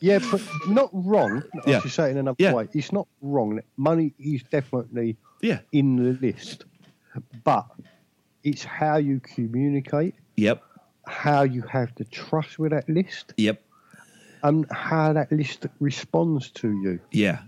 Yeah, 0.00 0.20
but 0.30 0.40
not 0.68 0.90
wrong. 0.92 1.42
I 1.66 1.70
Yeah. 1.70 1.80
should 1.80 1.90
say 1.90 2.08
it 2.08 2.10
in 2.12 2.18
another 2.18 2.36
Yeah. 2.38 2.52
way. 2.54 2.68
It's 2.72 2.92
not 2.92 3.08
wrong. 3.20 3.60
Money 3.76 4.14
is 4.16 4.44
definitely 4.44 5.16
yeah. 5.40 5.58
in 5.72 5.96
the 5.96 6.12
list, 6.24 6.66
but 7.42 7.66
it's 8.48 8.64
how 8.64 8.96
you 8.96 9.20
communicate, 9.20 10.14
Yep. 10.36 10.62
how 11.06 11.42
you 11.42 11.62
have 11.62 11.94
the 11.96 12.04
trust 12.04 12.58
with 12.58 12.72
that 12.72 12.88
list, 12.88 13.34
Yep. 13.36 13.62
and 14.42 14.66
how 14.70 15.12
that 15.12 15.30
list 15.32 15.66
responds 15.80 16.50
to 16.52 16.68
you. 16.82 17.00
Yeah. 17.12 17.40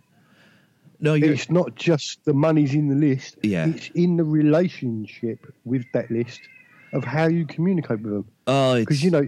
No, 1.03 1.15
It's 1.15 1.49
not 1.51 1.75
just 1.77 2.23
the 2.27 2.35
money's 2.35 2.75
in 2.75 2.89
the 2.89 2.95
list. 2.95 3.39
Yeah. 3.43 3.67
It's 3.69 3.89
in 3.95 4.17
the 4.19 4.25
relationship 4.25 5.51
with 5.65 5.85
that 5.95 6.11
list 6.11 6.41
of 6.93 7.05
how 7.05 7.27
you 7.27 7.47
communicate 7.47 8.01
with 8.03 8.13
them. 8.13 8.27
oh, 8.47 8.79
Because 8.79 9.03
you 9.03 9.11
know, 9.11 9.27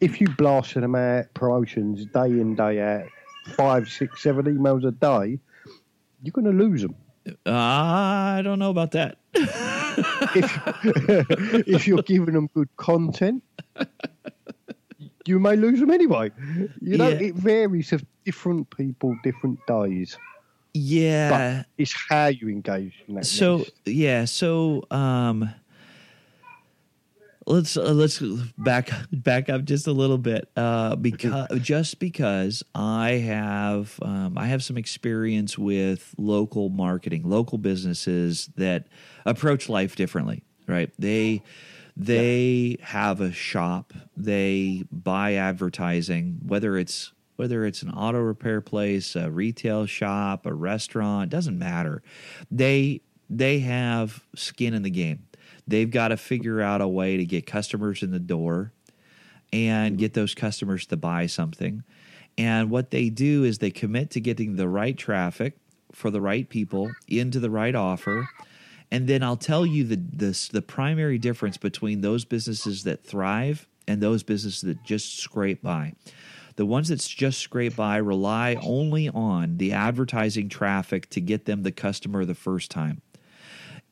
if 0.00 0.18
you 0.20 0.28
blast 0.38 0.74
them 0.74 0.94
out 0.94 1.26
promotions 1.34 2.06
day 2.06 2.26
in 2.30 2.54
day 2.54 2.80
out, 2.80 3.06
five, 3.54 3.88
six, 3.88 4.22
seven 4.22 4.46
emails 4.46 4.86
a 4.86 4.92
day, 4.92 5.38
you're 6.22 6.32
going 6.32 6.46
to 6.46 6.52
lose 6.64 6.80
them. 6.80 6.94
I 7.46 8.40
don't 8.44 8.58
know 8.58 8.70
about 8.70 8.92
that. 8.92 9.18
if, 9.34 10.60
if 11.68 11.86
you're 11.86 12.02
giving 12.02 12.34
them 12.34 12.48
good 12.54 12.68
content, 12.76 13.42
you 15.26 15.38
may 15.38 15.56
lose 15.56 15.80
them 15.80 15.90
anyway. 15.90 16.30
You 16.80 16.96
know, 16.98 17.08
Yeah. 17.08 17.16
it 17.28 17.34
varies 17.34 17.92
of 17.92 18.04
different 18.24 18.70
people, 18.70 19.16
different 19.22 19.58
days. 19.66 20.18
Yeah. 20.72 21.30
But 21.30 21.66
it's 21.78 21.94
how 22.08 22.26
you 22.26 22.48
engage 22.48 22.94
in 23.08 23.14
that. 23.16 23.26
so 23.26 23.56
list. 23.56 23.72
yeah 23.86 24.24
so 24.24 24.84
um 24.90 25.50
let's 27.50 27.76
uh, 27.76 27.92
let's 27.92 28.18
back 28.56 28.90
back 29.12 29.48
up 29.48 29.64
just 29.64 29.86
a 29.86 29.92
little 29.92 30.18
bit 30.18 30.48
uh 30.56 30.96
because 30.96 31.46
just 31.60 31.98
because 31.98 32.62
i 32.74 33.10
have 33.12 33.98
um 34.02 34.38
i 34.38 34.46
have 34.46 34.62
some 34.62 34.76
experience 34.76 35.58
with 35.58 36.14
local 36.16 36.68
marketing 36.68 37.22
local 37.28 37.58
businesses 37.58 38.48
that 38.56 38.86
approach 39.26 39.68
life 39.68 39.96
differently 39.96 40.42
right? 40.70 40.90
They 40.98 41.42
they 41.96 42.76
have 42.80 43.20
a 43.20 43.32
shop 43.32 43.92
they 44.16 44.84
buy 44.90 45.34
advertising 45.34 46.38
whether 46.46 46.78
it's 46.78 47.12
whether 47.36 47.64
it's 47.66 47.82
an 47.82 47.90
auto 47.90 48.18
repair 48.20 48.60
place 48.60 49.16
a 49.16 49.30
retail 49.30 49.84
shop 49.86 50.46
a 50.46 50.54
restaurant 50.54 51.30
doesn't 51.30 51.58
matter. 51.58 52.02
They 52.50 53.02
they 53.28 53.58
have 53.60 54.24
skin 54.34 54.72
in 54.72 54.82
the 54.82 54.90
game 54.90 55.26
they've 55.66 55.90
got 55.90 56.08
to 56.08 56.16
figure 56.16 56.60
out 56.60 56.80
a 56.80 56.88
way 56.88 57.16
to 57.16 57.24
get 57.24 57.46
customers 57.46 58.02
in 58.02 58.10
the 58.10 58.18
door 58.18 58.72
and 59.52 59.98
get 59.98 60.14
those 60.14 60.34
customers 60.34 60.86
to 60.86 60.96
buy 60.96 61.26
something 61.26 61.82
and 62.38 62.70
what 62.70 62.90
they 62.90 63.08
do 63.08 63.44
is 63.44 63.58
they 63.58 63.70
commit 63.70 64.10
to 64.10 64.20
getting 64.20 64.56
the 64.56 64.68
right 64.68 64.96
traffic 64.96 65.58
for 65.92 66.10
the 66.10 66.20
right 66.20 66.48
people 66.48 66.90
into 67.08 67.40
the 67.40 67.50
right 67.50 67.74
offer 67.74 68.28
and 68.90 69.06
then 69.06 69.22
I'll 69.22 69.36
tell 69.36 69.64
you 69.64 69.84
the 69.84 69.96
this 69.96 70.48
the 70.48 70.62
primary 70.62 71.18
difference 71.18 71.56
between 71.56 72.00
those 72.00 72.24
businesses 72.24 72.84
that 72.84 73.04
thrive 73.04 73.66
and 73.86 74.00
those 74.00 74.22
businesses 74.22 74.62
that 74.62 74.82
just 74.84 75.18
scrape 75.18 75.62
by. 75.62 75.94
The 76.56 76.66
ones 76.66 76.88
that 76.88 76.98
just 77.00 77.38
scrape 77.38 77.76
by 77.76 77.96
rely 77.96 78.56
only 78.60 79.08
on 79.08 79.56
the 79.56 79.72
advertising 79.72 80.48
traffic 80.48 81.08
to 81.10 81.20
get 81.20 81.44
them 81.44 81.62
the 81.62 81.72
customer 81.72 82.24
the 82.24 82.34
first 82.34 82.70
time. 82.70 83.00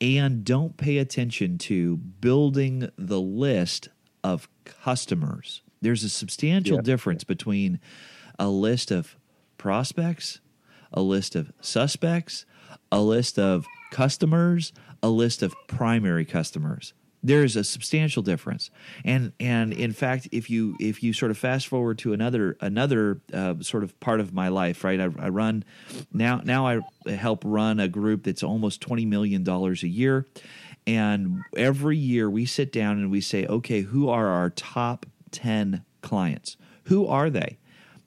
And 0.00 0.44
don't 0.44 0.76
pay 0.76 0.98
attention 0.98 1.58
to 1.58 1.96
building 1.96 2.88
the 2.96 3.20
list 3.20 3.88
of 4.22 4.48
customers. 4.64 5.62
There's 5.80 6.04
a 6.04 6.08
substantial 6.08 6.76
Yeah. 6.76 6.82
difference 6.82 7.24
between 7.24 7.80
a 8.38 8.48
list 8.48 8.90
of 8.90 9.16
prospects, 9.56 10.40
a 10.92 11.02
list 11.02 11.34
of 11.34 11.52
suspects, 11.60 12.46
a 12.92 13.02
list 13.02 13.38
of 13.38 13.66
customers, 13.90 14.72
a 15.02 15.10
list 15.10 15.42
of 15.42 15.54
primary 15.66 16.24
customers. 16.24 16.94
There 17.22 17.42
is 17.42 17.56
a 17.56 17.64
substantial 17.64 18.22
difference, 18.22 18.70
and 19.04 19.32
and 19.40 19.72
in 19.72 19.92
fact, 19.92 20.28
if 20.30 20.48
you 20.48 20.76
if 20.78 21.02
you 21.02 21.12
sort 21.12 21.30
of 21.30 21.38
fast 21.38 21.66
forward 21.66 21.98
to 21.98 22.12
another 22.12 22.56
another 22.60 23.20
uh, 23.32 23.54
sort 23.60 23.82
of 23.82 23.98
part 23.98 24.20
of 24.20 24.32
my 24.32 24.48
life, 24.48 24.84
right? 24.84 25.00
I, 25.00 25.08
I 25.18 25.28
run 25.28 25.64
now 26.12 26.40
now 26.44 26.66
I 26.66 26.80
help 27.10 27.42
run 27.44 27.80
a 27.80 27.88
group 27.88 28.22
that's 28.22 28.44
almost 28.44 28.80
twenty 28.80 29.04
million 29.04 29.42
dollars 29.42 29.82
a 29.82 29.88
year, 29.88 30.26
and 30.86 31.42
every 31.56 31.96
year 31.96 32.30
we 32.30 32.46
sit 32.46 32.70
down 32.70 32.98
and 32.98 33.10
we 33.10 33.20
say, 33.20 33.46
okay, 33.46 33.80
who 33.80 34.08
are 34.08 34.28
our 34.28 34.50
top 34.50 35.04
ten 35.32 35.84
clients? 36.02 36.56
Who 36.84 37.06
are 37.06 37.30
they? 37.30 37.58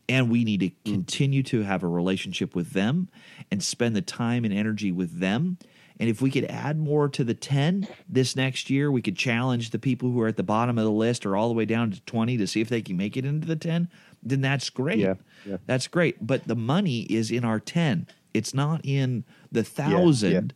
and 0.10 0.30
we 0.30 0.44
need 0.44 0.60
to 0.60 0.72
continue 0.84 1.42
to 1.42 1.62
have 1.62 1.84
a 1.84 1.88
relationship 1.88 2.54
with 2.54 2.72
them 2.72 3.08
and 3.50 3.64
spend 3.64 3.96
the 3.96 4.02
time 4.02 4.44
and 4.44 4.54
energy 4.54 4.92
with 4.92 5.20
them 5.20 5.58
and 6.02 6.10
if 6.10 6.20
we 6.22 6.32
could 6.32 6.46
add 6.46 6.78
more 6.80 7.08
to 7.08 7.24
the 7.24 7.34
10 7.36 7.88
this 8.10 8.36
next 8.36 8.70
year 8.70 8.92
we 8.92 9.02
could 9.02 9.16
challenge 9.16 9.70
the 9.70 9.80
people 9.80 10.10
who 10.12 10.20
are 10.22 10.28
at 10.28 10.36
the 10.36 10.44
bottom 10.44 10.78
of 10.78 10.84
the 10.84 10.92
list 10.92 11.26
or 11.26 11.38
all 11.38 11.48
the 11.48 11.54
way 11.54 11.64
down 11.66 11.92
to 11.92 12.02
20 12.02 12.38
to 12.38 12.48
see 12.48 12.60
if 12.60 12.68
they 12.70 12.82
can 12.82 12.98
make 12.98 13.16
it 13.16 13.24
into 13.24 13.48
the 13.48 13.56
10 13.56 13.88
then 14.24 14.42
that's 14.42 14.70
great 14.70 14.98
Yeah, 15.00 15.14
yeah. 15.46 15.58
that's 15.68 15.88
great 15.88 16.26
but 16.26 16.48
the 16.48 16.56
money 16.56 17.02
is 17.04 17.32
in 17.32 17.46
our 17.46 17.60
10 17.60 18.08
it's 18.34 18.54
not 18.54 18.82
in 18.84 19.24
the 19.52 19.64
thousand 19.64 20.54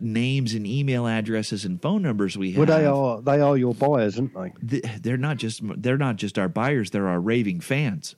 names 0.00 0.54
and 0.54 0.66
email 0.66 1.06
addresses 1.06 1.64
and 1.64 1.80
phone 1.80 2.02
numbers 2.02 2.36
we 2.38 2.52
have 2.52 2.68
well, 2.68 2.78
they 2.78 2.86
are 2.86 3.20
they 3.22 3.40
are 3.40 3.56
your 3.56 3.74
buyers, 3.74 4.18
aren't 4.18 4.34
they? 4.62 4.80
They're 5.00 5.16
not 5.16 5.36
just 5.38 5.60
they're 5.82 5.96
not 5.98 6.16
just 6.16 6.38
our 6.38 6.48
buyers 6.48 6.90
they're 6.90 7.08
our 7.08 7.20
raving 7.20 7.60
fans 7.60 8.14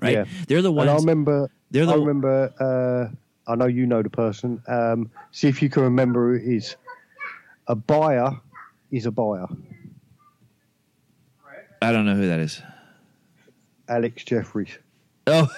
right 0.00 0.12
Yeah. 0.14 0.24
they're 0.48 0.62
the 0.62 0.70
ones 0.72 0.88
And 0.90 0.96
I 0.98 1.00
remember, 1.00 1.50
they're 1.70 1.86
the- 1.86 1.92
I 1.92 1.96
remember. 1.96 2.52
Uh, 2.60 3.14
I 3.46 3.54
know 3.56 3.66
you 3.66 3.86
know 3.86 4.02
the 4.02 4.10
person. 4.10 4.62
Um, 4.68 5.10
see 5.32 5.48
if 5.48 5.60
you 5.62 5.68
can 5.68 5.82
remember 5.82 6.38
who 6.38 6.44
it 6.44 6.56
is. 6.56 6.76
A 7.68 7.74
buyer 7.74 8.30
is 8.90 9.06
a 9.06 9.10
buyer. 9.10 9.46
i 11.80 11.90
don't 11.92 12.04
know 12.06 12.14
who 12.14 12.28
that 12.28 12.38
is 12.40 12.62
Alex 13.88 14.22
Jeffreys. 14.24 14.78
oh 15.26 15.48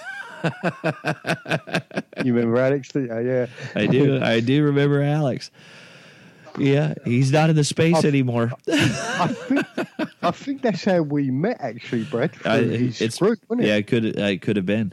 You 2.24 2.32
remember 2.34 2.58
Alex? 2.58 2.90
Yeah. 2.94 3.46
i 3.74 3.86
do 3.86 4.22
i 4.22 4.40
do 4.40 4.62
remember 4.62 5.02
alex 5.02 5.50
yeah 6.58 6.94
he's 7.04 7.32
not 7.32 7.50
in 7.50 7.56
the 7.56 7.64
space 7.64 7.96
I've- 7.96 8.08
anymore 8.08 8.52
I 8.68 9.28
think 9.28 9.66
I 10.22 10.30
think 10.30 10.62
that's 10.62 10.84
how 10.84 11.02
we 11.02 11.30
met, 11.30 11.58
actually. 11.60 12.04
Through 12.04 12.28
I- 12.46 12.58
his 12.62 13.00
it's 13.02 13.18
group, 13.18 13.38
it? 13.50 13.60
yeah 13.60 13.74
it 13.76 13.86
could 13.86 14.04
it 14.04 14.42
could 14.42 14.56
have 14.56 14.66
been 14.66 14.92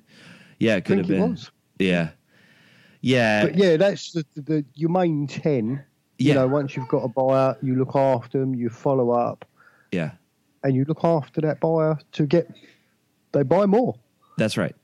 yeah 0.60 0.76
it 0.78 0.86
could 0.86 0.98
have 0.98 1.08
been 1.08 1.38
yeah 1.80 2.10
yeah 3.02 3.44
But 3.46 3.56
yeah, 3.56 3.78
that's 3.78 4.14
the, 4.14 4.26
the, 4.36 4.42
the 4.42 4.66
your 4.76 4.90
main 4.90 5.28
ten. 5.28 5.84
Yeah. 6.18 6.28
You 6.28 6.34
know, 6.36 6.48
once 6.48 6.76
you've 6.76 6.88
got 6.88 7.04
a 7.04 7.08
buyer, 7.08 7.58
you 7.64 7.76
look 7.76 7.96
after 7.96 8.40
them, 8.40 8.54
you 8.54 8.70
follow 8.70 9.12
up, 9.12 9.46
yeah 9.92 10.12
and 10.64 10.76
you 10.76 10.86
look 10.86 11.04
after 11.04 11.42
that 11.42 11.60
buyer 11.60 11.98
to 12.14 12.26
get 12.26 12.50
they 13.32 13.44
buy 13.44 13.66
more. 13.66 13.96
That's 14.38 14.58
right. 14.58 14.76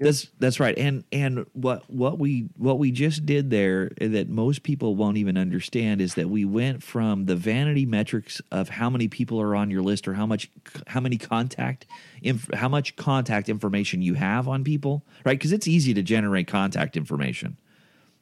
That's 0.00 0.28
that's 0.38 0.58
right. 0.58 0.76
And 0.78 1.04
and 1.12 1.44
what 1.52 1.88
what 1.90 2.18
we 2.18 2.48
what 2.56 2.78
we 2.78 2.90
just 2.90 3.26
did 3.26 3.50
there 3.50 3.90
that 4.00 4.30
most 4.30 4.62
people 4.62 4.96
won't 4.96 5.18
even 5.18 5.36
understand 5.36 6.00
is 6.00 6.14
that 6.14 6.30
we 6.30 6.46
went 6.46 6.82
from 6.82 7.26
the 7.26 7.36
vanity 7.36 7.84
metrics 7.84 8.40
of 8.50 8.70
how 8.70 8.88
many 8.88 9.08
people 9.08 9.38
are 9.42 9.54
on 9.54 9.70
your 9.70 9.82
list 9.82 10.08
or 10.08 10.14
how 10.14 10.24
much 10.24 10.50
how 10.86 11.00
many 11.00 11.18
contact 11.18 11.86
inf, 12.22 12.48
how 12.54 12.68
much 12.68 12.96
contact 12.96 13.50
information 13.50 14.00
you 14.00 14.14
have 14.14 14.48
on 14.48 14.64
people, 14.64 15.04
right? 15.26 15.38
Because 15.38 15.52
it's 15.52 15.68
easy 15.68 15.92
to 15.92 16.02
generate 16.02 16.46
contact 16.48 16.96
information. 16.96 17.58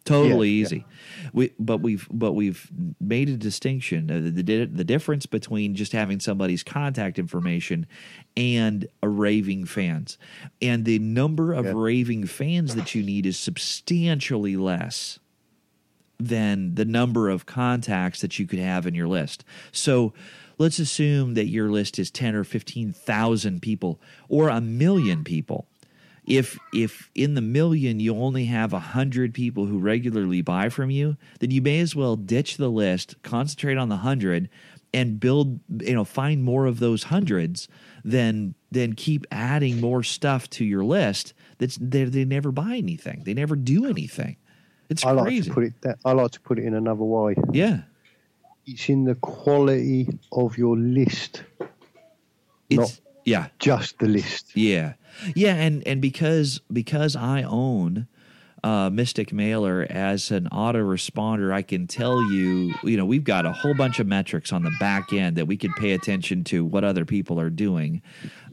Totally 0.09 0.49
Yeah, 0.51 0.57
yeah. 0.59 0.65
easy. 0.67 0.85
We 1.33 1.53
but 1.59 1.79
we've 1.79 2.07
but 2.11 2.33
we've 2.33 2.71
made 3.01 3.29
a 3.29 3.37
distinction 3.37 4.11
uh, 4.11 4.21
the, 4.21 4.43
the 4.43 4.65
the 4.67 4.85
difference 4.85 5.27
between 5.27 5.75
just 5.75 5.93
having 5.93 6.21
somebody's 6.21 6.63
contact 6.63 7.19
information 7.19 7.87
and 8.37 8.87
a 9.03 9.09
raving 9.09 9.67
fans. 9.67 10.19
And 10.63 10.85
the 10.85 10.99
number 10.99 11.53
of 11.53 11.65
Yeah. 11.67 11.73
raving 11.75 12.27
fans 12.27 12.75
that 12.75 12.95
you 12.95 13.03
need 13.03 13.27
is 13.27 13.39
substantially 13.39 14.57
less 14.57 15.19
than 16.19 16.75
the 16.75 16.85
number 16.85 17.29
of 17.29 17.47
contacts 17.47 18.21
that 18.21 18.39
you 18.39 18.47
could 18.47 18.59
have 18.59 18.87
in 18.87 18.95
your 18.95 19.07
list. 19.07 19.45
So 19.71 20.13
let's 20.59 20.79
assume 20.81 21.35
that 21.35 21.47
your 21.47 21.71
list 21.71 21.99
is 21.99 22.11
10 22.11 22.35
or 22.35 22.43
15,000 22.43 23.63
people 23.63 24.01
or 24.29 24.49
a 24.49 24.61
million 24.61 25.23
people. 25.23 25.69
If 26.29 26.59
if 26.75 27.11
in 27.15 27.35
the 27.35 27.41
million 27.41 28.01
you 28.01 28.15
only 28.15 28.45
have 28.47 28.73
a 28.73 28.77
100 28.77 29.33
people 29.33 29.67
who 29.67 29.79
regularly 29.79 30.43
buy 30.43 30.69
from 30.69 30.91
you, 30.91 31.17
then 31.41 31.51
you 31.51 31.63
may 31.63 31.81
as 31.81 31.97
well 31.97 32.17
ditch 32.17 32.57
the 32.59 32.69
list, 32.71 33.17
concentrate 33.23 33.77
on 33.79 33.89
the 33.89 33.97
100 33.97 34.49
and 34.95 35.21
build, 35.21 35.61
you 35.83 35.95
know, 35.95 36.05
find 36.05 36.43
more 36.45 36.67
of 36.67 36.81
those 36.81 37.05
hundreds 37.05 37.69
than 38.05 38.55
than 38.71 38.95
keep 38.95 39.27
adding 39.31 39.81
more 39.81 40.03
stuff 40.03 40.49
to 40.51 40.65
your 40.65 40.85
list 40.85 41.33
that's 41.59 41.79
they, 41.81 42.05
they 42.05 42.25
never 42.25 42.53
buy 42.53 42.77
anything. 42.77 43.23
They 43.25 43.35
never 43.35 43.57
do 43.57 43.87
anything. 43.87 44.37
It's 44.91 45.05
I 45.05 45.13
like 45.13 45.27
crazy. 45.27 45.49
to 45.49 45.55
put 45.55 45.65
it 45.65 45.75
that 45.83 45.99
I 46.05 46.13
like 46.13 46.31
to 46.33 46.41
put 46.41 46.59
it 46.59 46.65
in 46.65 46.75
another 46.75 47.05
way. 47.05 47.35
yeah. 47.53 47.81
It's 48.67 48.91
in 48.91 49.05
the 49.05 49.15
quality 49.15 50.09
of 50.31 50.59
your 50.59 50.77
list, 50.77 51.43
It's 52.69 52.79
Not- 52.79 53.01
yeah. 53.29 53.47
just 53.59 53.99
the 53.99 54.09
list. 54.09 54.57
Yeah, 54.57 54.95
yeah, 55.35 55.55
and 55.55 55.87
and 55.87 56.01
because 56.01 56.61
because 56.73 57.17
I 57.17 57.43
own 57.43 58.09
uh, 58.65 58.91
Mystic 58.91 59.33
Mailer 59.33 59.87
as 59.89 60.31
an 60.31 60.49
autoresponder, 60.51 61.53
I 61.53 61.63
can 61.63 61.87
tell 61.87 62.21
you, 62.33 62.75
you 62.83 62.97
know, 62.97 63.05
we've 63.05 63.25
got 63.25 63.47
a 63.47 63.53
whole 63.53 63.75
bunch 63.75 64.01
of 64.01 64.07
metrics 64.07 64.53
on 64.53 64.65
the 64.65 64.73
back 64.81 65.13
end 65.13 65.37
that 65.37 65.47
we 65.47 65.57
can 65.57 65.73
pay 65.75 65.93
attention 65.93 66.43
to 66.45 66.65
what 66.65 66.83
other 66.83 67.05
people 67.05 67.39
are 67.39 67.51
doing, 67.51 68.03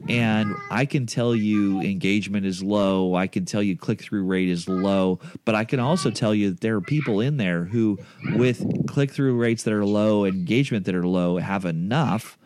and 0.08 0.54
I 0.70 0.84
can 0.84 1.06
tell 1.06 1.34
you 1.34 1.80
engagement 1.80 2.46
is 2.46 2.62
low. 2.62 3.14
I 3.14 3.26
can 3.26 3.44
tell 3.44 3.62
you 3.62 3.76
click 3.76 4.00
through 4.00 4.24
rate 4.24 4.48
is 4.48 4.68
low, 4.68 5.20
but 5.44 5.54
I 5.54 5.64
can 5.64 5.80
also 5.80 6.10
tell 6.10 6.34
you 6.34 6.50
that 6.50 6.60
there 6.60 6.76
are 6.76 6.80
people 6.80 7.20
in 7.20 7.36
there 7.36 7.64
who, 7.64 7.98
with 8.34 8.86
click 8.86 9.10
through 9.10 9.36
rates 9.36 9.64
that 9.64 9.72
are 9.72 9.84
low, 9.84 10.24
engagement 10.24 10.86
that 10.86 10.94
are 10.94 11.06
low, 11.06 11.38
have 11.38 11.64
enough 11.64 12.38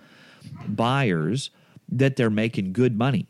buyers 0.67 1.51
that 1.93 2.17
they're 2.17 2.31
making 2.31 2.73
good 2.73 2.97
money. 2.97 3.27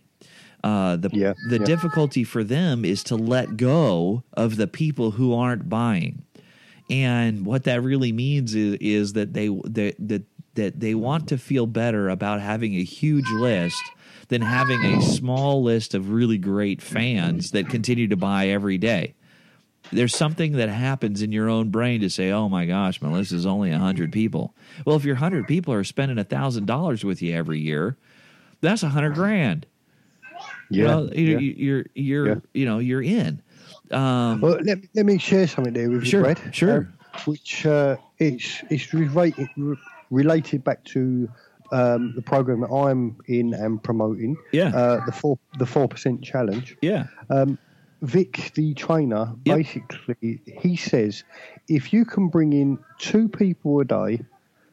Uh, 0.62 0.96
the 0.96 1.10
Yeah, 1.12 1.34
the 1.48 1.58
yeah. 1.58 1.64
difficulty 1.64 2.24
for 2.24 2.44
them 2.44 2.84
is 2.84 3.02
to 3.04 3.16
let 3.16 3.56
go 3.56 4.22
of 4.34 4.56
the 4.56 4.66
people 4.66 5.12
who 5.12 5.34
aren't 5.34 5.68
buying, 5.68 6.22
and 6.90 7.46
what 7.46 7.64
that 7.64 7.82
really 7.82 8.12
means 8.12 8.54
is, 8.54 8.74
is 8.80 9.12
that 9.14 9.32
they 9.32 9.48
that 9.48 9.94
that 9.98 10.22
that 10.54 10.80
they 10.80 10.94
want 10.94 11.28
to 11.28 11.38
feel 11.38 11.66
better 11.66 12.08
about 12.08 12.40
having 12.40 12.74
a 12.74 12.82
huge 12.82 13.30
list 13.30 13.82
than 14.28 14.42
having 14.42 14.84
a 14.84 15.00
small 15.00 15.62
list 15.62 15.94
of 15.94 16.10
really 16.10 16.38
great 16.38 16.82
fans 16.82 17.52
that 17.52 17.68
continue 17.68 18.08
to 18.08 18.16
buy 18.16 18.48
every 18.48 18.76
day 18.76 19.14
there's 19.92 20.14
something 20.14 20.52
that 20.52 20.68
happens 20.68 21.22
in 21.22 21.32
your 21.32 21.48
own 21.48 21.70
brain 21.70 22.00
to 22.00 22.10
say, 22.10 22.30
"Oh 22.30 22.48
my 22.48 22.64
gosh, 22.66 23.00
my 23.02 23.10
list 23.10 23.32
is 23.32 23.46
only 23.46 23.72
hundred 23.72 24.12
people." 24.12 24.54
Well, 24.84 24.96
if 24.96 25.04
your 25.04 25.16
hundred 25.16 25.48
people 25.48 25.74
are 25.74 25.84
spending 25.84 26.18
a 26.18 26.24
thousand 26.24 26.66
dollars 26.66 27.04
with 27.04 27.20
you 27.22 27.34
every 27.34 27.60
year, 27.60 27.96
that's 28.60 28.82
a 28.82 28.88
hundred 28.88 29.14
grand. 29.14 29.66
Yeah, 30.70 31.00
you- 31.12 31.38
yeah. 31.38 31.38
you're 31.38 31.84
you're 31.94 32.28
Yeah. 32.28 32.34
you 32.54 32.66
know 32.66 32.78
you're 32.78 33.02
in. 33.02 33.42
Um, 33.90 34.40
Well, 34.40 34.58
let, 34.62 34.78
let 34.94 35.04
me 35.06 35.18
share 35.18 35.46
something 35.48 35.72
there 35.74 35.90
with 35.90 36.06
Sure, 36.06 36.20
you, 36.28 36.34
Brad. 36.34 36.54
sure. 36.54 36.76
um, 36.78 36.92
which 37.24 37.66
uh, 37.66 37.96
it's 38.18 38.62
it's 38.70 38.94
related 38.94 39.48
related 40.10 40.62
back 40.62 40.84
to 40.84 41.28
um, 41.72 42.12
the 42.14 42.22
program 42.22 42.60
that 42.60 42.70
I'm 42.72 43.16
in 43.26 43.52
and 43.54 43.82
promoting. 43.82 44.36
Yeah. 44.52 44.68
Uh, 44.68 45.04
the 45.06 45.12
four 45.12 45.38
the 45.58 45.66
four 45.66 45.88
percent 45.88 46.22
challenge. 46.22 46.76
yeah, 46.82 47.06
Um, 47.30 47.58
Vic, 48.02 48.52
the 48.54 48.72
trainer, 48.74 49.32
Yep. 49.44 49.56
basically 49.56 50.40
he 50.62 50.76
says 50.76 51.24
if 51.68 51.92
you 51.92 52.04
can 52.04 52.28
bring 52.28 52.52
in 52.52 52.78
two 52.98 53.28
people 53.28 53.80
a 53.80 53.84
day 53.84 54.20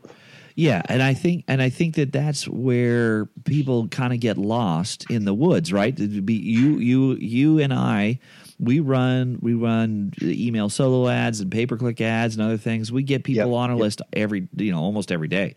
Yeah, 0.55 0.83
and 0.89 1.03
I 1.05 1.15
think 1.15 1.45
and 1.47 1.63
I 1.63 1.71
think 1.71 1.95
that 1.95 2.11
that's 2.11 2.49
where 2.49 3.27
people 3.45 3.87
kind 3.89 4.13
of 4.13 4.19
get 4.19 4.37
lost 4.37 5.09
in 5.09 5.25
the 5.25 5.33
woods, 5.33 5.73
right? 5.73 5.95
It'd 5.95 6.27
be 6.27 6.35
you 6.35 6.79
you 6.79 7.15
you 7.15 7.61
and 7.61 7.73
I 7.73 8.19
we 8.61 8.81
run 8.81 9.39
we 9.41 9.55
run 9.55 10.13
email 10.21 10.69
solo 10.69 11.09
ads 11.09 11.41
and 11.41 11.51
pay 11.51 11.67
per 11.67 11.77
click 11.77 12.01
ads 12.01 12.35
and 12.37 12.45
other 12.45 12.57
things. 12.57 12.91
We 12.91 13.03
get 13.03 13.25
people 13.25 13.51
Yep, 13.51 13.57
on 13.57 13.71
our 13.71 13.77
yep. 13.77 13.83
list 13.83 14.03
every 14.13 14.49
you 14.57 14.73
know 14.73 14.81
almost 14.81 15.13
every 15.13 15.29
day. 15.29 15.55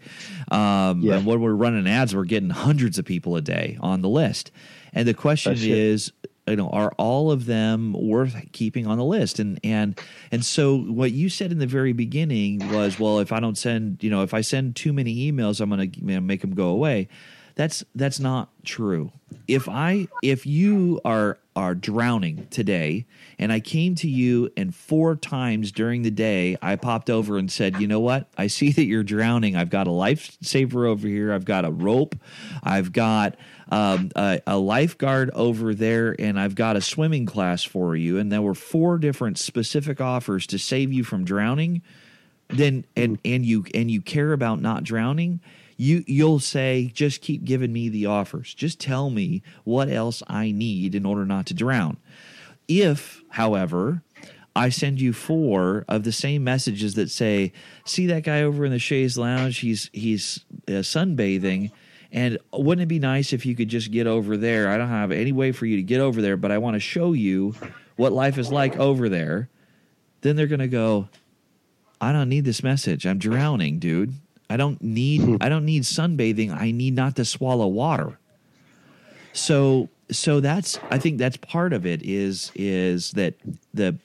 Um, 0.51 1.01
Yeah. 1.01 1.15
And 1.17 1.25
when 1.25 1.41
we're 1.41 1.53
running 1.53 1.87
ads, 1.87 2.15
we're 2.15 2.25
getting 2.25 2.49
hundreds 2.49 2.97
of 2.99 3.05
people 3.05 3.35
a 3.35 3.41
day 3.41 3.77
on 3.81 4.01
the 4.01 4.09
list. 4.09 4.51
And 4.93 5.07
the 5.07 5.13
question 5.13 5.53
That's 5.53 5.63
it. 5.63 5.71
is, 5.71 6.11
you 6.47 6.55
know, 6.57 6.69
are 6.69 6.91
all 6.97 7.31
of 7.31 7.45
them 7.45 7.93
worth 7.93 8.35
keeping 8.51 8.85
on 8.85 8.97
the 8.97 9.05
list? 9.05 9.39
And 9.39 9.59
and 9.63 9.99
and 10.31 10.43
so 10.45 10.77
what 10.77 11.11
you 11.11 11.29
said 11.29 11.51
in 11.51 11.59
the 11.59 11.67
very 11.67 11.93
beginning 11.93 12.59
was, 12.71 12.99
well, 12.99 13.19
if 13.19 13.31
I 13.31 13.39
don't 13.39 13.57
send, 13.57 14.03
you 14.03 14.09
know, 14.09 14.21
if 14.23 14.33
I 14.33 14.41
send 14.41 14.75
too 14.75 14.91
many 14.93 15.31
emails, 15.31 15.61
I'm 15.61 15.69
going 15.69 15.91
to 15.91 16.21
make 16.21 16.41
them 16.41 16.53
go 16.53 16.67
away. 16.67 17.07
That's 17.55 17.83
that's 17.95 18.19
not 18.19 18.49
true. 18.63 19.11
If 19.47 19.67
I 19.67 20.07
if 20.23 20.45
you 20.45 21.01
are 21.05 21.37
are 21.55 21.75
drowning 21.75 22.47
today 22.49 23.05
and 23.37 23.51
I 23.51 23.59
came 23.59 23.95
to 23.95 24.07
you 24.07 24.51
and 24.55 24.73
four 24.73 25.17
times 25.17 25.71
during 25.71 26.03
the 26.03 26.11
day 26.11 26.57
I 26.61 26.75
popped 26.77 27.09
over 27.09 27.37
and 27.37 27.51
said, 27.51 27.79
"You 27.81 27.87
know 27.87 27.99
what? 27.99 28.27
I 28.37 28.47
see 28.47 28.71
that 28.71 28.85
you're 28.85 29.03
drowning. 29.03 29.55
I've 29.55 29.69
got 29.69 29.87
a 29.87 29.91
lifesaver 29.91 30.87
over 30.87 31.07
here. 31.07 31.33
I've 31.33 31.45
got 31.45 31.65
a 31.65 31.71
rope. 31.71 32.15
I've 32.63 32.93
got 32.93 33.35
um, 33.69 34.11
a, 34.15 34.41
a 34.47 34.57
lifeguard 34.57 35.29
over 35.33 35.73
there 35.73 36.15
and 36.19 36.39
I've 36.39 36.55
got 36.55 36.75
a 36.75 36.81
swimming 36.81 37.25
class 37.25 37.63
for 37.63 37.95
you." 37.95 38.17
And 38.17 38.31
there 38.31 38.41
were 38.41 38.55
four 38.55 38.97
different 38.97 39.37
specific 39.37 39.99
offers 39.99 40.47
to 40.47 40.57
save 40.59 40.93
you 40.93 41.03
from 41.03 41.25
drowning 41.25 41.81
then 42.53 42.85
and 42.95 43.17
and 43.23 43.45
you 43.45 43.65
and 43.73 43.89
you 43.89 44.01
care 44.01 44.33
about 44.33 44.61
not 44.61 44.83
drowning 44.83 45.39
you 45.81 46.03
you'll 46.05 46.39
say 46.39 46.91
just 46.93 47.21
keep 47.21 47.43
giving 47.43 47.73
me 47.73 47.89
the 47.89 48.05
offers. 48.05 48.53
Just 48.53 48.79
tell 48.79 49.09
me 49.09 49.41
what 49.63 49.89
else 49.89 50.21
i 50.27 50.51
need 50.51 50.93
in 50.93 51.07
order 51.07 51.25
not 51.25 51.47
to 51.47 51.55
drown. 51.55 51.97
If 52.67 53.23
however 53.29 54.03
i 54.55 54.69
send 54.69 55.01
you 55.01 55.11
four 55.11 55.83
of 55.87 56.03
the 56.03 56.11
same 56.11 56.43
messages 56.43 56.93
that 56.95 57.09
say 57.09 57.51
see 57.83 58.05
that 58.05 58.23
guy 58.23 58.43
over 58.43 58.63
in 58.63 58.71
the 58.71 58.77
chaise 58.77 59.17
lounge? 59.17 59.57
He's 59.57 59.89
he's 59.91 60.45
uh, 60.67 60.83
sunbathing. 60.83 61.71
And 62.11 62.37
wouldn't 62.53 62.83
it 62.83 62.87
be 62.87 62.99
nice 62.99 63.33
if 63.33 63.45
you 63.45 63.55
could 63.55 63.69
just 63.69 63.89
get 63.89 64.05
over 64.05 64.37
there? 64.37 64.69
I 64.69 64.77
don't 64.77 64.89
have 64.89 65.11
any 65.11 65.31
way 65.31 65.51
for 65.51 65.65
you 65.65 65.77
to 65.77 65.83
get 65.83 65.99
over 65.99 66.21
there 66.21 66.37
but 66.37 66.51
i 66.51 66.59
want 66.59 66.75
to 66.75 66.79
show 66.79 67.13
you 67.13 67.55
what 67.95 68.13
life 68.13 68.37
is 68.37 68.51
like 68.51 68.77
over 68.77 69.09
there. 69.09 69.49
Then 70.21 70.35
they're 70.35 70.45
to 70.45 70.67
go 70.67 71.09
I 71.99 72.11
don't 72.11 72.29
need 72.29 72.45
this 72.45 72.61
message. 72.61 73.07
I'm 73.07 73.17
drowning, 73.17 73.79
dude. 73.79 74.13
I 74.51 74.57
don't 74.57 74.81
need 74.81 75.21
hmm. 75.21 75.35
I 75.41 75.49
don't 75.49 75.65
need 75.65 75.83
sunbathing. 75.83 76.51
I 76.55 76.71
need 76.71 76.95
not 76.95 77.15
to 77.15 77.25
swallow 77.25 77.67
water. 77.67 78.19
So 79.33 79.89
so 80.11 80.41
that's 80.41 80.77
I 80.89 80.97
think 80.97 81.17
that's 81.17 81.37
part 81.37 81.73
of 81.73 81.85
it 81.85 82.03
is 82.03 82.51
is 82.55 83.11
that 83.11 83.35
the 83.73 83.97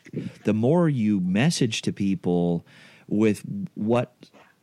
the 0.45 0.55
more 0.55 0.89
you 0.89 1.21
message 1.21 1.83
to 1.83 1.93
people 1.93 2.65
with 3.09 3.43
what 3.75 4.15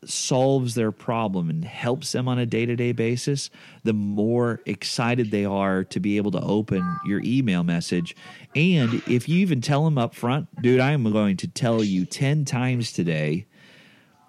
solves 0.06 0.76
their 0.76 0.92
problem 0.92 1.50
and 1.50 1.64
helps 1.64 2.12
them 2.12 2.28
on 2.28 2.38
a 2.38 2.46
day-to-day 2.46 2.92
basis, 2.92 3.50
the 3.84 3.94
more 3.94 4.60
excited 4.66 5.32
they 5.32 5.46
are 5.46 5.86
to 5.86 6.00
be 6.00 6.18
able 6.18 6.32
to 6.32 6.42
open 6.42 6.84
your 7.06 7.22
email 7.24 7.64
message. 7.64 8.14
And 8.54 9.02
if 9.08 9.30
you 9.30 9.38
even 9.38 9.62
tell 9.62 9.86
them 9.86 9.98
up 9.98 10.14
front, 10.14 10.50
dude, 10.62 10.82
I 10.82 10.92
am 10.92 11.10
going 11.10 11.38
to 11.38 11.48
tell 11.48 11.84
you 11.84 12.06
10 12.06 12.44
times 12.44 12.92
today 12.92 13.46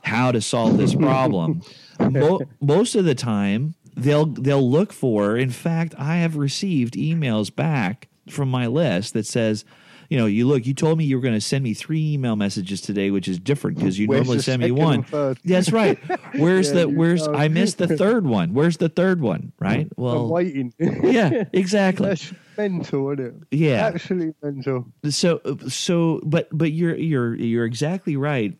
how 0.04 0.30
to 0.32 0.40
solve 0.40 0.76
this 0.76 0.94
problem. 0.94 1.62
Mo- 2.00 2.40
most 2.60 2.94
of 2.94 3.04
the 3.04 3.14
time, 3.14 3.74
they'll 3.96 4.26
they'll 4.26 4.68
look 4.70 4.92
for. 4.92 5.36
In 5.36 5.50
fact, 5.50 5.94
I 5.98 6.16
have 6.16 6.36
received 6.36 6.94
emails 6.94 7.54
back 7.54 8.08
from 8.28 8.48
my 8.50 8.66
list 8.66 9.14
that 9.14 9.26
says, 9.26 9.64
you 10.10 10.18
know, 10.18 10.26
you 10.26 10.46
look, 10.46 10.66
you 10.66 10.74
told 10.74 10.98
me 10.98 11.04
you 11.04 11.16
were 11.16 11.22
going 11.22 11.34
to 11.34 11.40
send 11.40 11.64
me 11.64 11.72
three 11.74 12.12
email 12.12 12.36
messages 12.36 12.80
today, 12.80 13.10
which 13.10 13.26
is 13.28 13.38
different 13.38 13.78
because 13.78 13.98
you 13.98 14.06
Where's 14.06 14.26
normally 14.26 14.42
send 14.42 14.62
me 14.62 14.70
one. 14.70 15.06
That's 15.44 15.72
right. 15.72 15.98
Where's 16.34 16.68
Yeah, 16.68 16.80
the 16.80 16.88
where's. 16.88 17.26
I 17.26 17.48
missed 17.48 17.78
the 17.78 17.96
third 17.96 18.26
one. 18.26 18.52
Where's 18.52 18.76
the 18.76 18.88
third 18.90 19.20
one? 19.20 19.52
Right? 19.58 19.86
I'm 19.96 20.02
Well, 20.02 20.28
waiting. 20.28 20.74
yeah, 20.78 21.44
exactly. 21.52 22.08
That's 22.08 22.32
mental, 22.58 23.10
isn't 23.12 23.24
it? 23.26 23.34
Yeah. 23.56 23.86
Absolutely 23.86 24.34
mental. 24.42 24.86
so 25.08 25.40
so 25.68 26.20
but 26.24 26.48
but 26.52 26.72
you're 26.72 26.96
you're 26.96 27.34
you're 27.36 27.64
exactly 27.64 28.16
right 28.16 28.56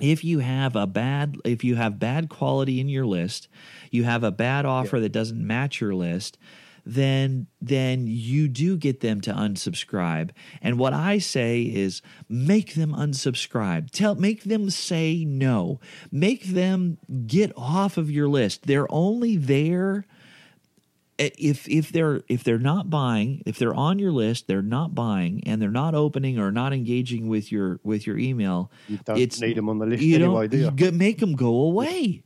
if 0.00 0.24
you 0.24 0.38
have 0.40 0.76
a 0.76 0.86
bad 0.86 1.36
if 1.44 1.64
you 1.64 1.76
have 1.76 1.98
bad 1.98 2.28
quality 2.28 2.80
in 2.80 2.88
your 2.88 3.06
list 3.06 3.48
you 3.90 4.04
have 4.04 4.24
a 4.24 4.30
bad 4.30 4.64
offer 4.64 5.00
that 5.00 5.12
doesn't 5.12 5.46
match 5.46 5.80
your 5.80 5.94
list 5.94 6.38
then 6.84 7.46
then 7.60 8.06
you 8.06 8.48
do 8.48 8.76
get 8.76 9.00
them 9.00 9.20
to 9.20 9.32
unsubscribe. 9.32 10.30
And 10.60 10.78
what 10.78 10.92
i 10.92 11.18
say 11.18 11.62
is 11.62 12.02
make 12.28 12.74
them 12.74 12.92
unsubscribe. 12.92 13.90
Tell 13.90 14.14
make 14.14 14.44
them 14.44 14.70
say 14.70 15.24
no. 15.24 15.80
Make 16.10 16.44
them 16.44 16.98
get 17.26 17.52
off 17.56 17.96
of 17.96 18.10
your 18.10 18.28
list. 18.28 18.66
They're 18.66 18.92
only 18.92 19.36
there 19.36 20.06
Eh, 21.18 21.30
if 21.38 21.68
if 21.68 21.90
they're 21.90 22.22
if 22.28 22.42
they're 22.42 22.58
not 22.58 22.88
buying, 22.88 23.42
if 23.44 23.58
they're 23.58 23.74
on 23.74 23.98
your 23.98 24.12
list, 24.12 24.48
they're 24.48 24.62
not 24.62 24.94
buying, 24.94 25.42
and 25.46 25.60
they're 25.60 25.70
not 25.70 25.94
opening 25.94 26.38
or 26.38 26.50
not 26.50 26.72
engaging 26.72 27.28
with 27.28 27.52
your 27.52 27.80
with 27.82 28.06
your 28.06 28.18
email. 28.18 28.70
You 28.88 28.98
don't 29.04 29.18
it's 29.18 29.40
need 29.40 29.56
them 29.56 29.68
on 29.68 29.78
the 29.78 29.86
list 29.86 30.02
you 30.02 30.16
anyway, 30.16 30.48
do 30.48 30.58
you? 30.58 30.70
go- 30.70 30.90
make 30.90 31.18
them 31.18 31.34
go 31.34 31.54
away 31.54 32.24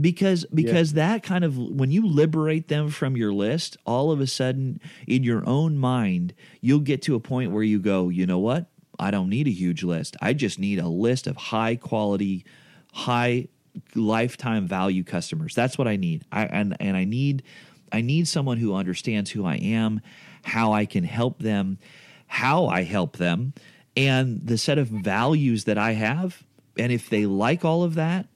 because 0.00 0.44
because 0.52 0.94
that 0.94 1.22
kind 1.22 1.44
of 1.44 1.56
when 1.56 1.90
you 1.90 2.06
liberate 2.06 2.68
them 2.68 2.88
from 2.88 3.16
your 3.16 3.32
list, 3.32 3.76
all 3.86 4.10
of 4.10 4.20
a 4.20 4.26
sudden 4.26 4.80
in 5.06 5.22
your 5.22 5.48
own 5.48 5.76
mind, 5.76 6.34
you'll 6.60 6.80
get 6.80 7.02
to 7.02 7.14
a 7.14 7.20
point 7.20 7.52
where 7.52 7.62
you 7.62 7.78
go, 7.78 8.08
you 8.08 8.26
know 8.26 8.38
what? 8.38 8.66
I 8.98 9.10
don't 9.10 9.28
need 9.28 9.46
a 9.46 9.52
huge 9.52 9.82
list. 9.82 10.16
I 10.20 10.32
just 10.32 10.58
need 10.58 10.78
a 10.78 10.88
list 10.88 11.26
of 11.26 11.36
high 11.36 11.76
quality, 11.76 12.44
high 12.92 13.48
lifetime 13.94 14.66
value 14.66 15.04
customers. 15.04 15.54
That's 15.54 15.78
what 15.78 15.88
I 15.88 15.96
need. 15.96 16.24
I 16.32 16.46
and 16.46 16.76
and 16.80 16.96
I 16.96 17.04
need 17.04 17.42
I 17.92 18.00
need 18.00 18.26
someone 18.26 18.56
who 18.58 18.74
understands 18.74 19.30
who 19.30 19.44
I 19.44 19.56
am, 19.56 20.00
how 20.42 20.72
I 20.72 20.86
can 20.86 21.04
help 21.04 21.38
them, 21.38 21.78
how 22.26 22.66
I 22.66 22.82
help 22.82 23.18
them, 23.18 23.52
and 23.96 24.40
the 24.44 24.58
set 24.58 24.78
of 24.78 24.88
values 24.88 25.64
that 25.64 25.78
I 25.78 25.92
have. 25.92 26.42
And 26.78 26.90
if 26.90 27.10
they 27.10 27.26
like 27.26 27.64
all 27.64 27.82
of 27.82 27.94
that, 27.94 28.26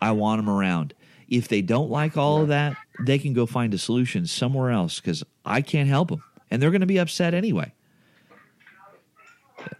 I 0.00 0.12
want 0.12 0.38
them 0.38 0.50
around. 0.50 0.92
If 1.28 1.48
they 1.48 1.62
don't 1.62 1.90
like 1.90 2.16
all 2.16 2.42
of 2.42 2.48
that, 2.48 2.76
they 3.04 3.18
can 3.18 3.32
go 3.32 3.46
find 3.46 3.72
a 3.74 3.78
solution 3.78 4.26
somewhere 4.26 4.70
else 4.70 5.00
because 5.00 5.24
I 5.44 5.62
can't 5.62 5.88
help 5.88 6.10
them, 6.10 6.22
and 6.50 6.60
they're 6.60 6.70
going 6.70 6.82
to 6.82 6.86
be 6.86 6.98
upset 6.98 7.34
anyway. 7.34 7.72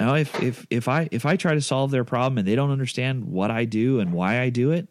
Now, 0.00 0.14
if 0.14 0.42
if 0.42 0.66
if 0.70 0.88
I 0.88 1.08
if 1.12 1.24
I 1.26 1.36
try 1.36 1.54
to 1.54 1.60
solve 1.60 1.90
their 1.90 2.04
problem 2.04 2.38
and 2.38 2.48
they 2.48 2.56
don't 2.56 2.70
understand 2.70 3.26
what 3.26 3.50
I 3.50 3.64
do 3.64 4.00
and 4.00 4.12
why 4.12 4.40
I 4.40 4.48
do 4.48 4.72
it, 4.72 4.88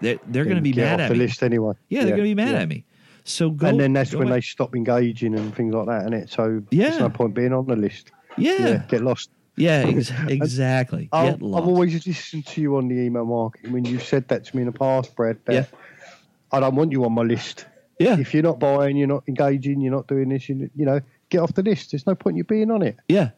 they're 0.00 0.18
they're 0.26 0.44
going 0.44 0.56
to 0.56 0.62
be 0.62 0.72
mad 0.72 1.00
at 1.00 1.10
me. 1.10 1.28
anyway. 1.42 1.74
Yeah, 1.88 2.04
they're 2.04 2.16
going 2.16 2.22
to 2.28 2.30
be 2.30 2.34
mad 2.34 2.52
yeah. 2.52 2.60
at 2.60 2.68
me. 2.68 2.84
So 3.28 3.50
go. 3.50 3.66
and 3.66 3.78
then 3.78 3.92
that's 3.92 4.14
when 4.14 4.30
they 4.30 4.40
stop 4.40 4.74
engaging 4.74 5.34
and 5.38 5.54
things 5.54 5.74
like 5.74 5.86
that, 5.86 6.04
and 6.04 6.14
it. 6.14 6.30
So 6.30 6.62
Yeah. 6.70 6.88
there's 6.88 7.00
no 7.00 7.10
point 7.10 7.34
being 7.34 7.52
on 7.52 7.66
the 7.66 7.76
list. 7.76 8.10
Yeah, 8.36 8.52
Yeah, 8.52 8.68
yeah, 8.68 8.82
get 8.88 9.02
lost. 9.02 9.30
ex- 9.58 10.12
exactly. 10.28 11.08
I've, 11.12 11.32
Get 11.34 11.42
lost. 11.42 11.62
I've 11.62 11.68
always 11.68 12.06
listened 12.06 12.46
to 12.46 12.60
you 12.60 12.76
on 12.76 12.88
the 12.88 12.94
email 12.94 13.24
marketing 13.26 13.72
when 13.72 13.84
you 13.84 13.98
said 13.98 14.28
that 14.28 14.44
to 14.46 14.56
me 14.56 14.62
in 14.62 14.66
the 14.66 14.78
past, 14.78 15.14
Brad. 15.16 15.38
That 15.46 15.52
Yeah. 15.54 15.64
I 16.52 16.60
don't 16.60 16.74
want 16.76 16.92
you 16.92 17.04
on 17.04 17.12
my 17.12 17.22
list. 17.22 17.66
yeah, 17.98 18.16
If 18.18 18.32
you're 18.32 18.42
not 18.44 18.58
buying, 18.58 18.96
you're 18.96 19.08
not 19.08 19.24
engaging, 19.28 19.80
you're 19.80 19.92
not 19.94 20.06
doing 20.06 20.28
this, 20.30 20.48
you, 20.48 20.70
you 20.74 20.86
know, 20.86 21.00
get 21.28 21.40
off 21.40 21.52
the 21.52 21.62
list. 21.62 21.90
There's 21.90 22.06
no 22.06 22.14
point 22.14 22.36
you 22.38 22.44
being 22.44 22.70
on 22.70 22.80
it. 22.82 22.96
yeah. 23.08 23.30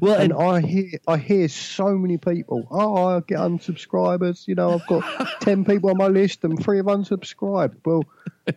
Well, 0.00 0.14
And 0.20 0.32
and, 0.32 0.40
I 0.42 0.60
hear, 0.60 0.90
I 1.06 1.16
hear 1.16 1.48
so 1.48 1.96
many 1.96 2.16
people. 2.18 2.66
Oh, 2.70 3.06
I 3.16 3.20
get 3.20 3.38
unsubscribers. 3.38 4.46
You 4.48 4.54
know, 4.54 4.74
I've 4.74 4.86
got 4.86 5.04
ten 5.40 5.64
people 5.64 5.90
on 5.90 5.96
my 5.96 6.08
list 6.08 6.44
and 6.44 6.62
three 6.62 6.78
have 6.78 6.86
unsubscribed. 6.86 7.76
Well, 7.84 8.04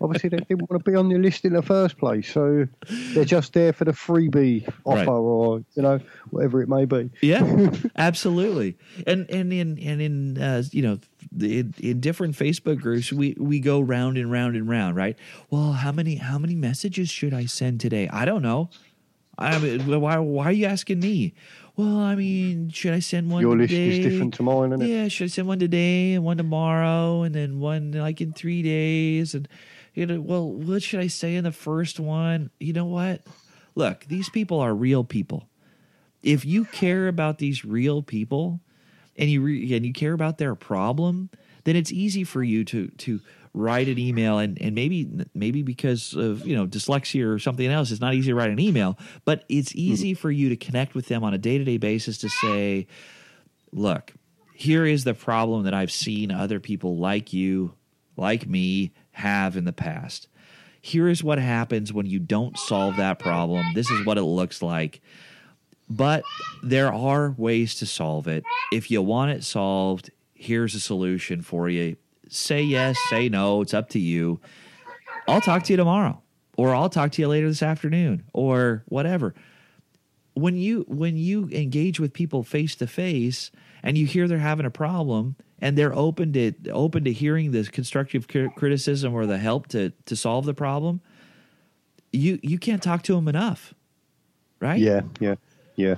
obviously 0.02 0.30
they 0.30 0.38
didn't 0.38 0.70
want 0.70 0.84
to 0.84 0.92
be 0.92 0.96
on 0.96 1.10
your 1.10 1.20
list 1.20 1.46
in 1.46 1.54
the 1.54 1.62
first 1.62 1.98
place, 1.98 2.32
so 2.32 2.68
they're 3.14 3.26
just 3.26 3.54
there 3.54 3.74
for 3.74 3.86
the 3.86 3.92
freebie 3.92 4.68
offer 4.86 4.98
Right. 5.00 5.08
or 5.08 5.64
you 5.76 5.82
know 5.84 6.00
whatever 6.30 6.62
it 6.62 6.70
may 6.70 6.86
be. 6.86 7.10
yeah, 7.22 7.70
absolutely. 7.96 8.78
And 9.06 9.30
and 9.30 9.52
in 9.54 9.78
and 9.80 10.02
in 10.02 10.38
uh, 10.42 10.64
you 10.72 10.82
know 10.82 11.00
in, 11.40 11.74
in 11.80 12.00
different 12.00 12.36
Facebook 12.36 12.80
groups, 12.80 13.12
we 13.12 13.36
we 13.40 13.60
go 13.60 13.80
round 13.80 14.18
and 14.18 14.32
round 14.32 14.56
and 14.56 14.68
round, 14.70 14.96
right? 14.96 15.18
Well, 15.50 15.74
how 15.74 15.92
many 15.92 16.16
how 16.16 16.38
many 16.38 16.56
messages 16.56 17.10
should 17.10 17.34
I 17.34 17.46
send 17.46 17.80
today? 17.80 18.08
I 18.10 18.26
don't 18.26 18.42
know. 18.42 18.70
I 19.38 19.60
mean, 19.60 20.02
why 20.02 20.18
why 20.18 20.46
are 20.46 20.52
you 20.52 20.66
asking 20.66 21.00
me? 21.00 21.34
Well, 21.76 22.00
I 22.00 22.16
mean, 22.16 22.72
should 22.72 22.94
I 22.94 23.00
send 23.00 23.30
one? 23.30 23.42
Your 23.42 23.56
list 23.56 23.70
today? 23.70 24.00
is 24.00 24.06
different 24.06 24.34
to 24.36 24.44
mine, 24.44 24.72
isn't 24.72 24.82
it? 24.82 24.90
Yeah, 24.90 25.08
should 25.10 25.26
I 25.26 25.28
send 25.28 25.48
one 25.48 25.60
today 25.60 26.14
and 26.14 26.24
one 26.24 26.38
tomorrow 26.38 27.22
and 27.22 27.36
then 27.36 27.60
one 27.60 27.92
like 27.92 28.20
in 28.20 28.34
three 28.34 28.64
days? 28.64 29.36
And 29.36 29.48
you 29.94 30.06
know, 30.06 30.20
well, 30.20 30.52
what 30.52 30.82
should 30.82 31.00
I 31.00 31.08
say 31.08 31.36
in 31.36 31.44
the 31.44 31.52
first 31.52 32.00
one? 32.00 32.50
You 32.60 32.74
know 32.74 32.86
what? 32.86 33.22
Look, 33.76 34.06
these 34.06 34.30
people 34.30 34.60
are 34.60 34.74
real 34.74 35.04
people. 35.04 35.48
If 36.24 36.46
you 36.46 36.66
care 36.66 37.08
about 37.08 37.38
these 37.38 37.64
real 37.64 38.02
people 38.02 38.60
and 39.16 39.30
you 39.30 39.42
re- 39.42 39.76
and 39.76 39.86
you 39.86 39.94
care 39.94 40.14
about 40.14 40.40
their 40.40 40.56
problem, 40.56 41.30
then 41.64 41.76
it's 41.76 41.92
easy 41.92 42.24
for 42.24 42.42
you 42.42 42.66
to 42.66 42.88
to 42.88 43.22
write 43.58 43.88
an 43.88 43.98
email 43.98 44.38
and 44.38 44.62
and 44.62 44.76
maybe 44.76 45.10
maybe 45.34 45.64
because 45.64 46.14
of 46.14 46.46
you 46.46 46.56
know 46.56 46.68
dyslexia 46.68 47.28
or 47.28 47.40
something 47.40 47.68
else, 47.68 47.92
it's 47.92 48.02
not 48.02 48.14
easy 48.14 48.30
to 48.30 48.36
write 48.36 48.52
an 48.52 48.60
email, 48.60 48.98
but 49.26 49.44
it's 49.50 49.70
mm-hmm. 49.70 49.92
easy 49.92 50.14
for 50.14 50.32
you 50.32 50.50
to 50.50 50.56
connect 50.56 50.96
with 50.96 51.08
them 51.08 51.24
on 51.24 51.34
a 51.34 51.38
day 51.38 51.58
to 51.58 51.64
day 51.64 51.78
basis 51.78 52.18
to 52.20 52.30
say, 52.30 52.88
look, 53.72 54.14
here 54.54 54.86
is 54.86 55.04
the 55.04 55.14
problem 55.14 55.64
that 55.64 55.74
I've 55.74 55.92
seen 55.92 56.32
other 56.32 56.60
people 56.60 56.98
like 56.98 57.34
you, 57.34 57.74
like 58.16 58.48
me, 58.48 58.94
have 59.12 59.58
in 59.58 59.66
the 59.66 59.74
past. 59.74 60.28
Here 60.82 61.10
is 61.10 61.24
what 61.24 61.40
happens 61.40 61.92
when 61.92 62.06
you 62.06 62.20
don't 62.20 62.58
solve 62.58 62.98
that 62.98 63.20
problem. 63.20 63.74
This 63.74 63.90
is 63.90 64.06
what 64.06 64.18
it 64.18 64.24
looks 64.24 64.62
like. 64.62 65.02
But 65.90 66.24
there 66.64 66.94
are 66.94 67.34
ways 67.38 67.76
to 67.76 67.86
solve 67.86 68.28
it. 68.28 68.44
If 68.72 68.92
you 68.92 69.02
want 69.02 69.32
it 69.32 69.44
solved, 69.44 70.12
here's 70.34 70.76
a 70.76 70.80
solution 70.80 71.42
for 71.42 71.70
you. 71.70 71.98
Say 72.30 72.62
yes, 72.62 72.98
say 73.10 73.30
no, 73.30 73.62
it's 73.62 73.74
up 73.74 73.90
to 73.90 74.00
you. 74.00 74.40
I'll 75.28 75.42
talk 75.42 75.64
to 75.64 75.74
you 75.74 75.78
tomorrow 75.78 76.22
or 76.58 76.74
I'll 76.74 76.90
talk 76.90 77.12
to 77.14 77.22
you 77.22 77.28
later 77.28 77.48
this 77.48 77.64
afternoon 77.64 78.24
or 78.34 78.84
whatever 78.88 79.34
when 80.38 80.56
you 80.56 80.86
when 80.88 81.18
you 81.18 81.50
engage 81.52 82.00
with 82.00 82.14
people 82.14 82.44
face 82.44 82.76
to 82.76 82.88
face 82.88 83.52
and 83.82 83.98
you 83.98 84.06
hear 84.06 84.28
they're 84.28 84.38
having 84.38 84.66
a 84.66 84.72
problem 84.72 85.36
and 85.60 85.78
they're 85.78 85.96
open 85.96 86.34
to 86.34 86.54
open 86.70 87.04
to 87.04 87.12
hearing 87.12 87.52
the 87.52 87.64
constructive 87.64 88.28
criticism 88.28 89.14
or 89.14 89.26
the 89.26 89.38
help 89.38 89.68
to 89.68 89.92
to 90.06 90.16
solve 90.16 90.46
the 90.46 90.54
problem 90.54 91.02
you 92.12 92.40
you 92.44 92.60
can't 92.60 92.84
talk 92.84 93.02
to 93.02 93.16
them 93.16 93.28
enough 93.28 93.74
right 94.60 94.80
Yeah, 94.80 95.02
yeah, 95.20 95.36
yeah. 95.76 95.96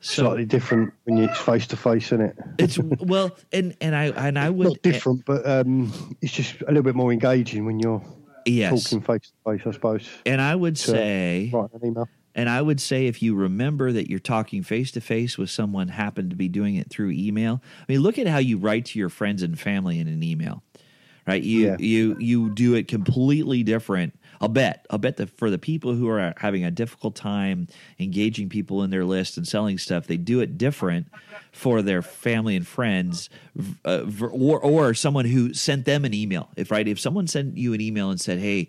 Slightly 0.00 0.44
different 0.44 0.92
when 1.04 1.18
it's 1.18 1.38
face 1.38 1.66
to 1.68 1.76
face, 1.76 2.06
isn't 2.12 2.20
it? 2.20 2.36
it's 2.58 2.78
well 3.00 3.36
and 3.52 3.76
and 3.80 3.96
i 3.96 4.04
and 4.06 4.38
i 4.38 4.48
would 4.48 4.68
Not 4.68 4.82
different, 4.82 5.24
but 5.24 5.44
um, 5.46 5.92
it's 6.22 6.32
just 6.32 6.60
a 6.62 6.66
little 6.66 6.82
bit 6.84 6.94
more 6.94 7.12
engaging 7.12 7.66
when 7.66 7.80
you're 7.80 8.02
yes 8.44 8.84
talking 8.84 9.00
face 9.02 9.32
to 9.44 9.50
face, 9.52 9.66
I 9.66 9.72
suppose. 9.72 10.08
and 10.24 10.40
i 10.40 10.54
would 10.54 10.76
to 10.76 10.82
say 10.82 11.50
Write 11.52 11.70
an 11.74 11.80
email. 11.84 12.08
And 12.34 12.48
I 12.48 12.62
would 12.62 12.80
say 12.80 13.06
if 13.08 13.20
you 13.20 13.34
remember 13.34 13.90
that 13.90 14.08
you're 14.08 14.20
talking 14.20 14.62
face 14.62 14.92
to 14.92 15.00
face 15.00 15.36
with 15.36 15.50
someone, 15.50 15.88
happen 15.88 16.30
to 16.30 16.36
be 16.36 16.48
doing 16.48 16.76
it 16.76 16.88
through 16.88 17.10
email. 17.10 17.60
I 17.80 17.92
mean, 17.92 18.00
look 18.00 18.16
at 18.16 18.28
how 18.28 18.38
you 18.38 18.58
write 18.58 18.84
to 18.86 18.98
your 19.00 19.08
friends 19.08 19.42
and 19.42 19.58
family 19.58 19.98
in 19.98 20.06
an 20.06 20.22
email, 20.22 20.62
right? 21.26 21.42
You 21.42 21.66
Yeah. 21.66 21.76
you 21.80 22.16
you 22.20 22.50
do 22.50 22.74
it 22.74 22.86
completely 22.86 23.64
different. 23.64 24.16
I'll 24.40 24.48
bet. 24.48 24.86
I'll 24.90 24.98
bet 24.98 25.16
that 25.18 25.36
for 25.36 25.50
the 25.50 25.58
people 25.58 25.94
who 25.94 26.08
are 26.08 26.34
having 26.36 26.64
a 26.64 26.70
difficult 26.70 27.14
time 27.14 27.68
engaging 27.98 28.48
people 28.48 28.82
in 28.82 28.90
their 28.90 29.04
list 29.04 29.36
and 29.36 29.46
selling 29.46 29.78
stuff, 29.78 30.06
they 30.06 30.16
do 30.16 30.40
it 30.40 30.58
different 30.58 31.08
for 31.52 31.82
their 31.82 32.02
family 32.02 32.56
and 32.56 32.66
friends, 32.66 33.30
uh, 33.84 34.04
or 34.20 34.60
or 34.60 34.94
someone 34.94 35.24
who 35.24 35.52
sent 35.54 35.84
them 35.84 36.04
an 36.04 36.14
email. 36.14 36.48
If 36.56 36.70
right, 36.70 36.86
if 36.86 37.00
someone 37.00 37.26
sent 37.26 37.56
you 37.56 37.74
an 37.74 37.80
email 37.80 38.10
and 38.10 38.20
said, 38.20 38.38
"Hey." 38.38 38.68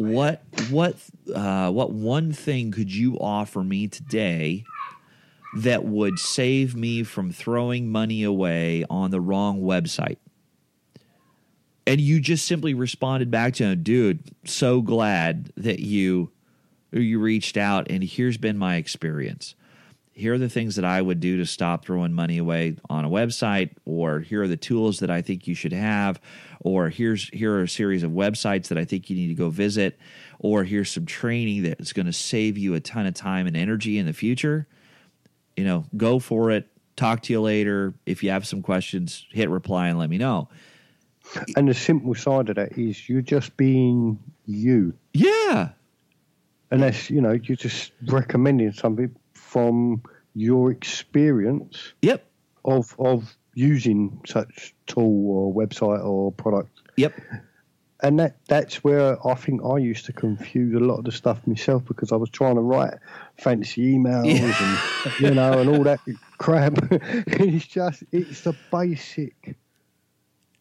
what 0.00 0.42
what 0.70 0.96
uh, 1.34 1.70
what 1.70 1.92
one 1.92 2.32
thing 2.32 2.70
could 2.70 2.92
you 2.92 3.18
offer 3.18 3.62
me 3.62 3.86
today 3.86 4.64
that 5.58 5.84
would 5.84 6.18
save 6.18 6.74
me 6.74 7.02
from 7.02 7.32
throwing 7.32 7.92
money 7.92 8.22
away 8.22 8.84
on 8.88 9.10
the 9.10 9.20
wrong 9.20 9.60
website? 9.60 10.16
And 11.90 12.00
you 12.00 12.20
just 12.20 12.46
simply 12.46 12.72
responded 12.72 13.32
back 13.32 13.54
to 13.54 13.64
him, 13.64 13.82
dude, 13.82 14.22
so 14.44 14.80
glad 14.80 15.52
that 15.56 15.80
you 15.80 16.30
you 16.92 17.18
reached 17.18 17.56
out 17.56 17.90
and 17.90 18.04
here's 18.04 18.36
been 18.36 18.56
my 18.56 18.76
experience. 18.76 19.56
Here 20.12 20.34
are 20.34 20.38
the 20.38 20.48
things 20.48 20.76
that 20.76 20.84
I 20.84 21.02
would 21.02 21.18
do 21.18 21.38
to 21.38 21.46
stop 21.46 21.84
throwing 21.84 22.12
money 22.12 22.38
away 22.38 22.76
on 22.88 23.04
a 23.04 23.10
website, 23.10 23.70
or 23.86 24.20
here 24.20 24.40
are 24.42 24.46
the 24.46 24.56
tools 24.56 25.00
that 25.00 25.10
I 25.10 25.20
think 25.20 25.48
you 25.48 25.56
should 25.56 25.72
have, 25.72 26.20
or 26.60 26.90
here's 26.90 27.28
here 27.30 27.54
are 27.54 27.64
a 27.64 27.68
series 27.68 28.04
of 28.04 28.12
websites 28.12 28.68
that 28.68 28.78
I 28.78 28.84
think 28.84 29.10
you 29.10 29.16
need 29.16 29.26
to 29.26 29.34
go 29.34 29.50
visit, 29.50 29.98
or 30.38 30.62
here's 30.62 30.92
some 30.92 31.06
training 31.06 31.64
that's 31.64 31.92
going 31.92 32.06
to 32.06 32.12
save 32.12 32.56
you 32.56 32.74
a 32.74 32.80
ton 32.80 33.06
of 33.06 33.14
time 33.14 33.48
and 33.48 33.56
energy 33.56 33.98
in 33.98 34.06
the 34.06 34.12
future. 34.12 34.68
You 35.56 35.64
know, 35.64 35.86
go 35.96 36.20
for 36.20 36.52
it. 36.52 36.68
Talk 36.94 37.22
to 37.22 37.32
you 37.32 37.40
later. 37.40 37.94
If 38.06 38.22
you 38.22 38.30
have 38.30 38.46
some 38.46 38.62
questions, 38.62 39.26
hit 39.32 39.50
reply 39.50 39.88
and 39.88 39.98
let 39.98 40.08
me 40.08 40.18
know. 40.18 40.50
And 41.56 41.68
the 41.68 41.74
simple 41.74 42.14
side 42.14 42.48
of 42.48 42.56
that 42.56 42.76
is 42.78 43.08
you're 43.08 43.22
just 43.22 43.56
being 43.56 44.18
you. 44.46 44.94
Yeah. 45.12 45.70
Unless, 46.70 47.10
you 47.10 47.20
know, 47.20 47.32
you're 47.32 47.56
just 47.56 47.92
recommending 48.06 48.72
something 48.72 49.14
from 49.34 50.02
your 50.34 50.70
experience 50.70 51.92
Yep. 52.02 52.24
of 52.64 52.94
of 52.98 53.36
using 53.54 54.20
such 54.26 54.74
tool 54.86 55.30
or 55.30 55.54
website 55.54 56.04
or 56.04 56.30
product. 56.32 56.70
Yep. 56.96 57.20
And 58.02 58.18
that 58.18 58.36
that's 58.46 58.82
where 58.82 59.24
I 59.26 59.34
think 59.34 59.62
I 59.64 59.76
used 59.78 60.06
to 60.06 60.12
confuse 60.12 60.74
a 60.74 60.78
lot 60.78 60.98
of 60.98 61.04
the 61.04 61.12
stuff 61.12 61.46
myself 61.46 61.84
because 61.84 62.12
I 62.12 62.16
was 62.16 62.30
trying 62.30 62.54
to 62.54 62.62
write 62.62 62.94
fancy 63.36 63.94
emails 63.94 64.40
and 64.40 65.20
you 65.20 65.34
know 65.34 65.58
and 65.58 65.68
all 65.68 65.82
that 65.84 66.00
crap. 66.38 66.78
it's 66.90 67.66
just 67.66 68.04
it's 68.12 68.40
the 68.42 68.54
basic 68.72 69.56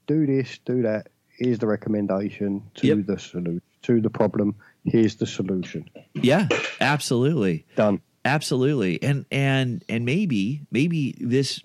do 0.09 0.25
this, 0.25 0.59
do 0.65 0.81
that. 0.81 1.07
Here's 1.37 1.59
the 1.59 1.67
recommendation 1.67 2.63
to 2.75 2.87
Yep. 2.87 3.05
the 3.05 3.19
solution 3.19 3.61
to 3.83 4.01
the 4.01 4.09
problem. 4.09 4.55
Here's 4.83 5.15
the 5.15 5.25
solution. 5.25 5.89
Yeah. 6.13 6.47
Absolutely. 6.81 7.65
Done. 7.77 8.01
Absolutely. 8.25 9.01
And 9.01 9.25
and 9.31 9.85
and 9.87 10.03
maybe 10.03 10.61
maybe 10.71 11.15
this 11.21 11.61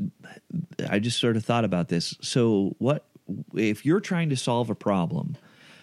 I 0.89 0.99
just 1.01 1.19
sort 1.19 1.37
of 1.37 1.45
thought 1.45 1.65
about 1.65 1.89
this. 1.89 2.15
So 2.21 2.77
what 2.79 3.07
if 3.55 3.85
you're 3.85 4.01
trying 4.01 4.29
to 4.31 4.37
solve 4.37 4.71
a 4.71 4.75
problem 4.77 5.37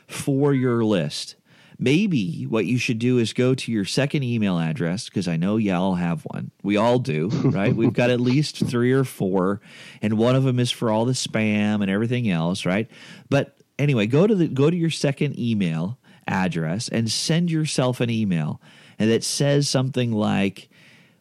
for 0.07 0.53
your 0.53 0.85
list, 0.85 1.35
maybe 1.81 2.43
what 2.43 2.65
you 2.65 2.77
should 2.77 2.99
do 2.99 3.17
is 3.17 3.33
go 3.33 3.53
to 3.55 3.71
your 3.71 3.83
second 3.83 4.23
email 4.23 4.57
address 4.59 5.05
because 5.09 5.27
I 5.27 5.35
know 5.35 5.57
y'all 5.57 5.95
have 5.95 6.21
one. 6.21 6.51
We 6.63 6.77
all 6.77 6.99
do, 6.99 7.27
right? 7.27 7.75
We've 7.75 7.91
got 7.91 8.11
at 8.11 8.21
least 8.21 8.65
three 8.67 8.93
or 8.93 9.03
four, 9.03 9.59
and 10.01 10.17
one 10.17 10.35
of 10.35 10.43
them 10.43 10.59
is 10.59 10.71
for 10.71 10.91
all 10.91 11.05
the 11.05 11.13
spam 11.13 11.81
and 11.81 11.89
everything 11.89 12.29
else, 12.29 12.65
right? 12.65 12.89
But 13.29 13.57
anyway, 13.77 14.05
go 14.05 14.27
to 14.27 14.35
the 14.35 14.47
go 14.47 14.69
to 14.69 14.77
your 14.77 14.91
second 14.91 15.37
email 15.37 15.97
address 16.27 16.87
and 16.87 17.11
send 17.11 17.51
yourself 17.51 17.99
an 17.99 18.09
email 18.09 18.61
and 19.01 19.09
that 19.09 19.23
says 19.23 19.67
something 19.67 20.11
like 20.11 20.69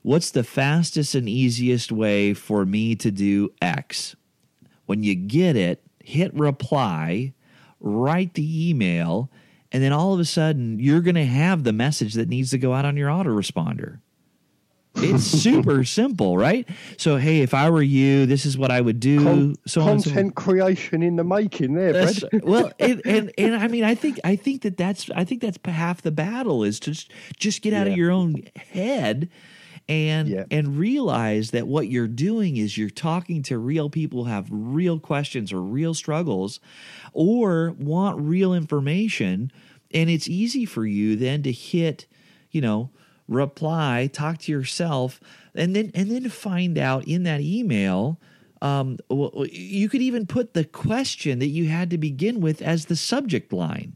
what's 0.03 0.31
the 0.31 0.45
fastest 0.45 1.15
and 1.15 1.27
easiest 1.27 1.91
way 1.91 2.35
for 2.35 2.67
me 2.67 2.95
to 2.97 3.11
do 3.11 3.51
X? 3.63 4.15
When 4.85 5.03
you 5.03 5.15
get 5.15 5.57
it, 5.57 5.83
hit 6.05 6.35
reply, 6.35 7.33
write 7.81 8.35
the 8.35 8.69
email, 8.69 9.31
and 9.73 9.83
then 9.83 9.93
all 9.93 10.15
of 10.15 10.21
a 10.21 10.25
sudden 10.25 10.79
you're 10.79 11.01
going 11.01 11.15
to 11.15 11.27
have 11.27 11.65
the 11.65 11.73
message 11.73 12.15
that 12.15 12.29
needs 12.29 12.51
to 12.51 12.59
go 12.59 12.73
out 12.73 12.85
on 12.85 12.97
your 12.97 13.09
autoresponder. 13.09 14.01
It's 14.97 15.25
super 15.43 15.85
simple, 15.85 16.37
right? 16.37 16.69
So, 16.97 17.17
hey, 17.17 17.41
if 17.41 17.55
I 17.55 17.71
were 17.71 17.83
you, 17.83 18.27
this 18.27 18.45
is 18.45 18.59
what 18.59 18.71
I 18.71 18.81
would 18.81 19.01
do. 19.01 19.23
Con- 19.23 19.55
so 19.67 19.83
on 19.83 20.01
so 20.01 20.11
content 20.11 20.35
creation 20.35 21.03
in 21.03 21.17
the 21.17 21.25
making 21.25 21.75
there, 21.75 21.93
that's, 21.93 22.21
Brad. 22.21 22.43
well, 22.45 22.73
and, 22.79 23.01
and 23.07 23.33
and 23.39 23.55
I 23.57 23.69
mean, 23.69 23.85
I 23.85 23.95
think 23.95 24.19
I 24.25 24.37
think 24.37 24.63
that 24.63 24.77
that's 24.77 25.09
I 25.15 25.25
think 25.25 25.43
that's 25.43 25.59
half 25.65 26.03
the 26.03 26.11
battle 26.11 26.65
is 26.65 26.81
to 26.81 26.91
just, 26.93 27.13
just 27.37 27.63
get 27.63 27.73
out 27.73 27.87
of 27.87 27.97
your 27.97 28.11
own 28.11 28.43
head 28.73 29.31
and 29.91 30.29
Yeah. 30.29 30.45
and 30.51 30.79
realize 30.79 31.51
that 31.51 31.67
what 31.67 31.89
you're 31.89 32.07
doing 32.07 32.57
is 32.57 32.79
you're 32.79 32.89
talking 32.91 33.43
to 33.45 33.59
real 33.59 33.91
people 33.91 34.25
who 34.25 34.31
have 34.31 34.47
real 34.51 34.99
questions 35.01 35.53
or 35.53 35.61
real 35.61 35.95
struggles 35.95 36.61
or 37.13 37.75
want 37.79 38.19
real 38.21 38.55
information. 38.55 39.51
And 39.93 40.09
it's 40.09 40.29
easy 40.29 40.65
for 40.65 40.87
you 40.87 41.17
then 41.17 41.43
to 41.43 41.53
hit 41.53 42.07
you 42.53 42.61
know 42.61 42.91
reply 43.29 44.09
talk 44.13 44.39
to 44.39 44.53
yourself 44.53 45.21
and 45.55 45.75
then 45.75 45.91
and 45.95 46.11
then 46.11 46.29
find 46.29 46.79
out 46.79 47.07
in 47.07 47.25
that 47.25 47.41
email 47.41 48.19
um, 48.63 48.99
well, 49.09 49.47
you 49.51 49.89
could 49.89 50.03
even 50.03 50.27
put 50.27 50.53
the 50.53 50.65
question 50.65 51.39
that 51.39 51.47
you 51.47 51.69
had 51.69 51.89
to 51.91 51.99
begin 51.99 52.41
with 52.43 52.61
as 52.61 52.87
the 52.87 52.97
subject 52.97 53.53
line 53.53 53.95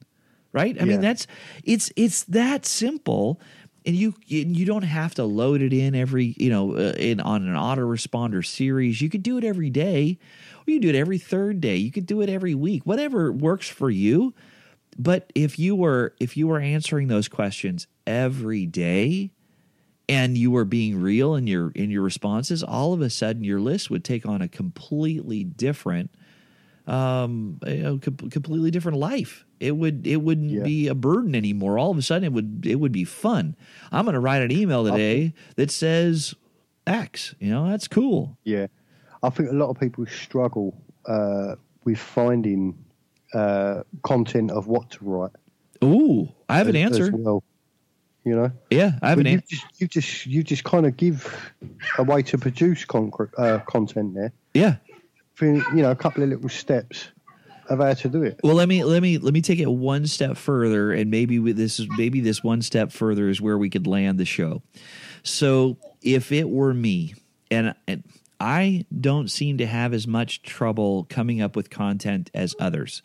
right? 0.52 0.80
I 0.80 0.84
mean 0.84 1.00
that's 1.00 1.26
it's 1.64 1.90
it's 1.96 2.22
that 2.24 2.64
simple 2.64 3.40
and 3.86 3.94
you 3.94 4.14
you 4.26 4.64
don't 4.64 4.82
have 4.82 5.14
to 5.16 5.24
load 5.24 5.60
it 5.62 5.72
in 5.72 5.94
every 5.94 6.34
you 6.38 6.50
know 6.50 6.76
uh, 6.76 6.92
in 6.96 7.20
on 7.20 7.46
an 7.46 7.54
autoresponder 7.54 8.44
series. 8.44 9.00
You 9.00 9.10
could 9.10 9.22
do 9.22 9.38
it 9.38 9.44
every 9.44 9.70
day 9.70 10.18
or 10.66 10.70
you 10.70 10.80
do 10.80 10.88
it 10.88 10.94
every 10.94 11.18
third 11.18 11.60
day. 11.60 11.76
You 11.76 11.90
could 11.90 12.06
do 12.06 12.20
it 12.22 12.28
every 12.28 12.54
week 12.54 12.84
whatever 12.84 13.30
works 13.30 13.68
for 13.68 13.90
you. 13.90 14.34
But 14.98 15.32
if 15.34 15.58
you 15.58 15.74
were 15.76 16.14
if 16.20 16.36
you 16.36 16.46
were 16.46 16.60
answering 16.60 17.08
those 17.08 17.28
questions 17.28 17.86
every 18.06 18.66
day 18.66 19.32
and 20.08 20.36
you 20.36 20.50
were 20.50 20.64
being 20.64 21.00
real 21.00 21.34
in 21.34 21.46
your 21.46 21.70
in 21.70 21.90
your 21.90 22.02
responses 22.02 22.62
all 22.62 22.92
of 22.92 23.00
a 23.00 23.08
sudden 23.10 23.42
your 23.42 23.60
list 23.60 23.90
would 23.90 24.04
take 24.04 24.26
on 24.26 24.42
a 24.42 24.48
completely 24.48 25.44
different 25.44 26.10
um 26.86 27.58
you 27.66 27.82
know 27.82 27.98
completely 27.98 28.70
different 28.70 28.98
life 28.98 29.46
it 29.58 29.72
would 29.76 30.06
it 30.06 30.18
wouldn't 30.18 30.50
Yeah. 30.50 30.62
be 30.62 30.88
a 30.88 30.94
burden 30.94 31.34
anymore 31.34 31.78
all 31.78 31.90
of 31.90 31.96
a 31.98 32.02
sudden 32.02 32.24
it 32.24 32.32
would 32.32 32.66
it 32.66 32.74
would 32.76 32.92
be 32.92 33.04
fun 33.04 33.56
i'm 33.90 34.04
going 34.04 34.12
to 34.14 34.20
write 34.20 34.42
an 34.42 34.52
email 34.52 34.84
today 34.84 35.32
that 35.56 35.70
says 35.70 36.34
x 36.86 37.34
you 37.40 37.50
know 37.50 37.70
that's 37.70 37.88
cool 37.88 38.36
Yeah, 38.44 38.66
I 39.22 39.30
think 39.30 39.48
a 39.50 39.54
lot 39.54 39.70
of 39.70 39.80
people 39.80 40.04
struggle 40.06 40.76
uh, 41.06 41.54
with 41.84 41.98
finding 41.98 42.76
uh, 43.32 43.82
content 44.02 44.50
of 44.50 44.66
what 44.68 44.90
to 44.90 44.98
write. 45.04 45.30
ooh 45.82 46.28
i 46.50 46.58
have 46.58 46.68
an 46.68 46.76
as- 46.76 46.92
as 46.92 47.00
answer 47.00 47.16
well. 47.16 47.42
You 48.26 48.34
know, 48.36 48.50
yeah 48.70 48.98
i 49.02 49.08
have 49.10 49.18
Well, 49.18 49.26
an 49.26 49.32
you 49.32 49.38
answer 49.38 49.56
just 49.56 49.66
you 49.80 49.86
just 49.88 50.26
you 50.26 50.42
just 50.42 50.64
kind 50.64 50.84
of 50.86 50.96
give 50.98 51.34
a 51.98 52.02
way 52.02 52.22
to 52.22 52.36
produce 52.38 52.84
concrete 52.84 53.30
uh, 53.38 53.58
content 53.66 54.14
there. 54.14 54.32
yeah 54.52 54.76
You 55.40 55.64
know, 55.72 55.90
a 55.90 55.96
couple 55.96 56.22
of 56.22 56.28
little 56.28 56.48
steps 56.48 57.08
of 57.68 57.78
how 57.78 57.94
to 57.94 58.08
do 58.08 58.22
it. 58.22 58.40
Well, 58.42 58.54
let 58.54 58.68
me 58.68 58.84
let 58.84 59.02
me 59.02 59.18
let 59.18 59.34
me 59.34 59.40
take 59.40 59.58
it 59.58 59.70
one 59.70 60.06
step 60.06 60.36
further, 60.36 60.92
and 60.92 61.10
maybe 61.10 61.38
with 61.38 61.56
this 61.56 61.80
is 61.80 61.88
maybe 61.96 62.20
this 62.20 62.42
one 62.42 62.62
step 62.62 62.92
further 62.92 63.28
is 63.28 63.40
where 63.40 63.58
we 63.58 63.70
could 63.70 63.86
land 63.86 64.18
the 64.18 64.24
show. 64.24 64.62
So, 65.22 65.78
if 66.02 66.32
it 66.32 66.48
were 66.48 66.74
me, 66.74 67.14
and, 67.50 67.74
and 67.88 68.04
I 68.38 68.84
don't 69.00 69.30
seem 69.30 69.58
to 69.58 69.66
have 69.66 69.94
as 69.94 70.06
much 70.06 70.42
trouble 70.42 71.06
coming 71.08 71.40
up 71.40 71.56
with 71.56 71.70
content 71.70 72.30
as 72.34 72.54
others. 72.58 73.02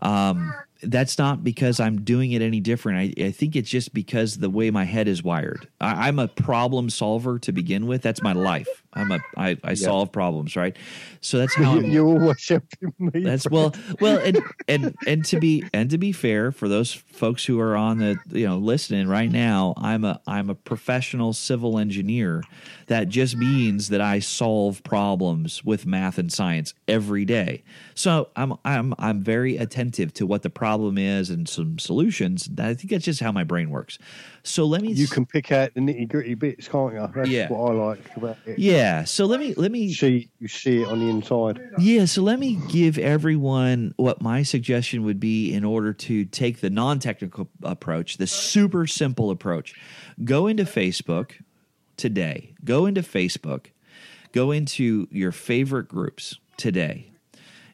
Um, 0.00 0.54
that's 0.82 1.18
not 1.18 1.42
because 1.42 1.80
I'm 1.80 2.02
doing 2.02 2.30
it 2.30 2.40
any 2.42 2.60
different. 2.60 3.18
I, 3.18 3.24
I 3.24 3.30
think 3.32 3.56
it's 3.56 3.68
just 3.68 3.92
because 3.92 4.38
the 4.38 4.48
way 4.48 4.70
my 4.70 4.84
head 4.84 5.08
is 5.08 5.24
wired. 5.24 5.66
I, 5.80 6.06
I'm 6.06 6.20
a 6.20 6.28
problem 6.28 6.88
solver 6.88 7.40
to 7.40 7.52
begin 7.52 7.88
with. 7.88 8.02
That's 8.02 8.22
my 8.22 8.32
life. 8.32 8.84
I'm 8.94 9.12
a 9.12 9.20
I, 9.36 9.56
I 9.62 9.74
solve 9.74 10.10
problems, 10.12 10.56
right? 10.56 10.76
So 11.20 11.38
that's 11.38 11.54
how 11.54 11.74
You, 11.78 12.08
I'm, 12.10 12.20
always 12.20 12.48
helping 12.48 12.92
me. 12.98 13.22
that's 13.22 13.48
well, 13.50 13.74
well, 14.00 14.18
and 14.18 14.40
and 14.66 14.94
and 15.06 15.24
to 15.26 15.38
be 15.38 15.64
and 15.74 15.90
to 15.90 15.98
be 15.98 16.12
fair 16.12 16.50
for 16.52 16.68
those 16.68 16.92
folks 16.92 17.44
who 17.44 17.60
are 17.60 17.76
on 17.76 17.98
the 17.98 18.18
you 18.30 18.46
know 18.46 18.56
listening 18.58 19.06
right 19.08 19.30
now, 19.30 19.74
I'm 19.76 20.04
a 20.04 20.20
I'm 20.26 20.48
a 20.50 20.54
professional 20.54 21.32
civil 21.32 21.78
engineer. 21.78 22.42
That 22.86 23.08
just 23.10 23.36
means 23.36 23.88
that 23.90 24.00
I 24.00 24.18
solve 24.20 24.82
problems 24.82 25.62
with 25.62 25.84
math 25.84 26.16
and 26.16 26.32
science 26.32 26.72
every 26.86 27.24
day. 27.26 27.62
So 27.94 28.28
I'm 28.36 28.54
I'm 28.64 28.94
I'm 28.98 29.22
very 29.22 29.56
attentive 29.58 30.14
to 30.14 30.26
what 30.26 30.42
the 30.42 30.50
problem 30.50 30.96
is 30.96 31.28
and 31.28 31.46
some 31.48 31.78
solutions. 31.78 32.48
I 32.58 32.72
think 32.74 32.90
that's 32.90 33.04
just 33.04 33.20
how 33.20 33.30
my 33.32 33.44
brain 33.44 33.68
works. 33.70 33.98
So 34.42 34.64
let 34.64 34.80
me 34.80 34.92
you 34.92 35.06
can 35.06 35.26
pick 35.26 35.52
out 35.52 35.74
the 35.74 35.80
nitty 35.80 36.08
gritty 36.08 36.34
bits, 36.34 36.68
can't 36.68 36.94
you? 36.94 37.06
That's 37.14 37.28
Yeah. 37.28 37.48
what 37.48 37.70
I 37.72 37.74
like 37.74 38.16
about 38.16 38.38
it. 38.46 38.58
yeah. 38.58 38.77
So 39.04 39.26
let 39.26 39.40
me 39.40 39.54
let 39.54 39.72
me 39.72 39.92
see, 39.92 40.28
you 40.38 40.48
see 40.48 40.82
it 40.82 40.88
on 40.88 41.00
the 41.00 41.08
inside. 41.08 41.60
Yeah, 41.78 42.04
so 42.04 42.22
let 42.22 42.38
me 42.38 42.58
give 42.68 42.98
everyone 42.98 43.94
what 43.96 44.22
my 44.22 44.42
suggestion 44.42 45.04
would 45.04 45.20
be 45.20 45.52
in 45.52 45.64
order 45.64 45.92
to 45.92 46.24
take 46.26 46.60
the 46.60 46.70
non 46.70 46.98
technical 46.98 47.48
approach, 47.62 48.16
the 48.16 48.26
super 48.26 48.86
simple 48.86 49.30
approach. 49.30 49.74
Go 50.24 50.46
into 50.46 50.64
Facebook 50.64 51.32
today, 51.96 52.54
go 52.64 52.86
into 52.86 53.02
Facebook, 53.02 53.66
go 54.32 54.50
into 54.50 55.08
your 55.10 55.32
favorite 55.32 55.88
groups 55.88 56.38
today, 56.56 57.10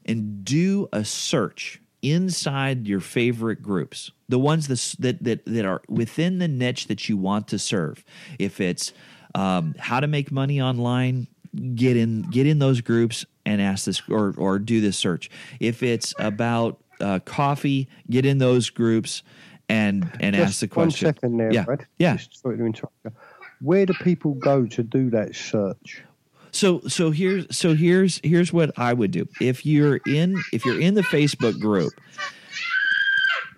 and 0.05 0.45
do 0.45 0.89
a 0.93 1.05
search 1.05 1.81
inside 2.03 2.87
your 2.87 3.01
favorite 3.01 3.63
groups 3.63 4.11
the 4.29 4.39
ones 4.39 4.67
that 4.69 5.23
that 5.23 5.45
that 5.45 5.65
are 5.65 5.83
within 5.89 6.39
the 6.39 6.49
niche 6.49 6.87
that 6.87 7.09
you 7.09 7.17
want 7.17 7.49
to 7.49 7.59
serve 7.59 8.05
if 8.39 8.61
it's 8.61 8.93
um, 9.35 9.75
how 9.79 10.01
to 10.01 10.07
make 10.07 10.31
money 10.31 10.61
online 10.61 11.27
get 11.75 11.97
in 11.97 12.23
get 12.31 12.47
in 12.47 12.59
those 12.59 12.81
groups 12.81 13.25
and 13.47 13.61
ask 13.63 13.85
this 13.85 14.03
or 14.09 14.35
or 14.37 14.59
do 14.59 14.81
this 14.81 14.97
search 14.97 15.31
if 15.61 15.83
it's 15.83 16.13
about 16.19 16.79
uh, 17.01 17.21
coffee 17.25 17.89
get 18.11 18.27
in 18.27 18.39
those 18.39 18.71
groups 18.71 19.23
and 19.69 20.11
and 20.21 20.35
ask 20.37 20.61
the 20.61 20.69
question 20.69 21.07
One 21.07 21.15
second 21.15 21.37
there, 21.37 21.53
yeah 21.53 21.65
Brad. 21.65 21.87
yeah 21.99 22.17
Just 22.17 22.41
sorry 22.41 22.59
to 22.59 22.65
interrupt 22.67 22.95
you. 23.05 23.13
Where 23.61 23.87
do 23.87 23.95
people 23.95 24.35
go 24.35 24.67
to 24.67 24.83
do 24.83 25.11
that 25.11 25.35
search? 25.35 26.03
So 26.51 26.81
so 26.87 27.11
here's 27.11 27.57
so 27.57 27.75
here's 27.75 28.21
here's 28.23 28.53
what 28.53 28.79
I 28.79 28.93
would 28.93 29.11
do. 29.11 29.27
If 29.41 29.65
you're 29.65 30.01
in 30.07 30.43
if 30.53 30.65
you're 30.65 30.81
in 30.81 30.95
the 30.95 31.03
Facebook 31.03 31.59
group, 31.61 31.93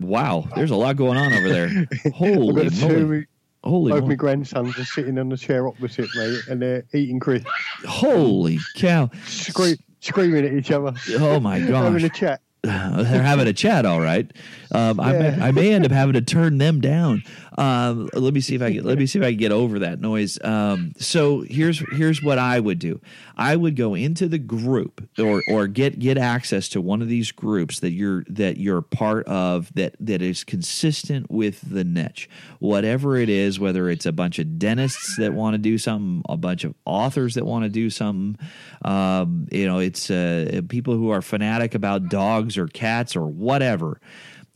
wow, 0.01 0.49
there's 0.55 0.71
a 0.71 0.77
lot 0.77 0.97
going 0.97 1.19
on 1.19 1.33
over 1.33 1.49
there. 1.49 1.87
Holy 2.15 2.71
moly. 2.71 3.27
Holy 3.67 3.93
both 3.93 4.09
my 4.09 4.15
grandsons 4.15 4.79
are 4.79 4.85
sitting 4.85 5.19
on 5.19 5.29
the 5.29 5.37
chair 5.37 5.67
opposite 5.67 6.09
me 6.15 6.39
and 6.49 6.63
they're 6.63 6.85
eating 6.95 7.19
crisps, 7.21 7.51
Holy 7.87 8.59
cow. 8.77 9.11
scre- 9.27 9.81
screaming 10.01 10.45
at 10.47 10.53
each 10.53 10.71
other, 10.71 10.93
Oh 11.19 11.41
my 11.41 11.61
god. 11.61 11.85
having 11.93 12.05
a 12.05 12.09
chat. 12.09 12.41
They're 13.03 13.23
having 13.23 13.47
a 13.47 13.53
chat, 13.53 13.87
all 13.87 14.01
right. 14.01 14.31
Um, 14.73 14.99
I, 14.99 15.13
may, 15.13 15.41
I 15.41 15.51
may 15.53 15.73
end 15.73 15.85
up 15.85 15.93
having 15.93 16.15
to 16.15 16.21
turn 16.21 16.59
them 16.59 16.81
down. 16.81 17.23
Um, 17.59 18.11
let 18.13 18.35
me 18.35 18.41
see 18.41 18.55
if 18.55 18.63
I 18.63 18.75
can. 18.75 18.85
Let 18.85 18.99
me 18.99 19.07
see 19.07 19.19
if 19.19 19.25
I 19.25 19.31
can 19.31 19.39
get 19.39 19.53
over 19.53 19.79
that 19.79 20.01
noise. 20.01 20.39
Um, 20.43 20.93
so 20.99 21.41
here's 21.41 21.83
here's 21.93 22.23
what 22.23 22.39
I 22.39 22.61
would 22.61 22.79
do. 22.79 23.01
I 23.37 23.57
would 23.57 23.77
go 23.77 23.95
into 23.95 24.29
the 24.29 24.39
group 24.39 25.09
or 25.19 25.43
or 25.49 25.67
get 25.67 25.99
get 25.99 26.19
access 26.19 26.69
to 26.71 26.81
one 26.81 27.01
of 27.01 27.09
these 27.09 27.33
groups 27.33 27.81
that 27.81 27.93
you're 27.93 28.25
that 28.29 28.59
you're 28.59 28.83
part 28.83 29.27
of 29.27 29.73
that 29.75 29.97
that 30.01 30.21
is 30.21 30.45
consistent 30.45 31.31
with 31.31 31.63
the 31.63 31.85
niche, 31.85 32.29
whatever 32.59 33.17
it 33.17 33.31
is. 33.31 33.59
Whether 33.59 33.89
it's 33.89 34.07
a 34.07 34.13
bunch 34.13 34.39
of 34.39 34.59
dentists 34.59 35.17
that 35.17 35.33
want 35.33 35.55
to 35.55 35.59
do 35.59 35.79
something, 35.79 36.23
a 36.29 36.37
bunch 36.37 36.65
of 36.65 36.75
authors 36.85 37.35
that 37.35 37.47
want 37.47 37.65
to 37.65 37.71
do 37.71 37.89
something. 37.89 38.39
Um, 38.85 39.49
you 39.51 39.67
know, 39.67 39.79
it's 39.79 40.11
uh, 40.11 40.61
people 40.69 40.95
who 40.95 41.11
are 41.11 41.23
fanatic 41.23 41.75
about 41.75 42.09
dogs 42.09 42.56
or 42.59 42.67
cats 42.69 43.17
or 43.17 43.27
whatever. 43.27 44.01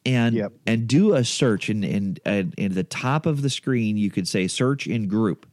And 0.06 0.34
Yep. 0.34 0.52
and 0.66 0.88
do 0.88 1.14
a 1.14 1.24
search 1.24 1.68
and 1.68 1.84
and 1.84 2.18
and 2.24 2.54
at 2.58 2.74
the 2.74 2.84
top 2.84 3.26
of 3.26 3.42
the 3.42 3.50
screen 3.50 3.96
you 3.96 4.10
could 4.10 4.26
say 4.26 4.46
search 4.46 4.86
in 4.86 5.08
group. 5.08 5.46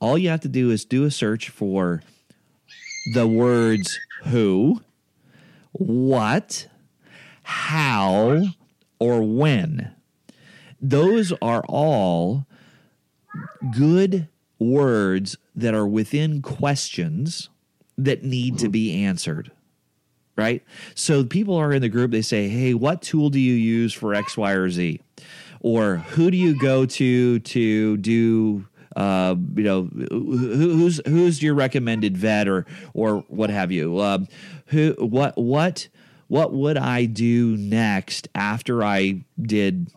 All 0.00 0.18
you 0.18 0.28
have 0.28 0.40
to 0.40 0.48
do 0.48 0.70
is 0.70 0.84
do 0.84 1.04
a 1.04 1.10
search 1.10 1.48
for 1.48 2.02
the 3.14 3.26
words 3.26 3.98
who 4.24 4.80
what 5.72 6.66
how 7.44 8.42
or 8.98 9.22
when. 9.22 9.94
Those 10.80 11.32
are 11.40 11.62
all 11.68 12.46
good 13.76 14.28
words 14.58 15.36
that 15.54 15.74
are 15.74 15.86
within 15.86 16.42
questions 16.42 17.50
that 17.96 18.24
need 18.24 18.58
to 18.58 18.64
mm-hmm. 18.64 18.72
be 18.72 19.04
answered 19.04 19.52
right 20.36 20.62
so 20.94 21.24
people 21.24 21.56
are 21.56 21.72
in 21.72 21.82
the 21.82 21.88
group 21.88 22.10
they 22.10 22.22
say 22.22 22.48
hey 22.48 22.74
what 22.74 23.02
tool 23.02 23.30
do 23.30 23.40
you 23.40 23.54
use 23.54 23.92
for 23.92 24.14
x 24.14 24.36
y 24.36 24.52
or 24.52 24.68
z 24.70 25.00
or 25.60 25.96
who 25.96 26.30
do 26.30 26.36
you 26.36 26.58
go 26.58 26.86
to 26.86 27.38
to 27.40 27.96
do 27.98 28.66
uh, 28.96 29.34
you 29.54 29.62
know 29.62 29.82
who's 30.10 31.00
who's 31.06 31.42
your 31.42 31.54
recommended 31.54 32.16
vet 32.16 32.48
or 32.48 32.64
or 32.94 33.18
what 33.28 33.50
have 33.50 33.70
you 33.70 34.00
um, 34.00 34.26
who 34.66 34.94
what 34.98 35.36
what 35.36 35.88
what 36.28 36.52
would 36.52 36.76
I 36.76 37.04
do 37.04 37.56
next 37.56 38.28
after 38.34 38.82
I 38.82 39.24
did 39.40 39.92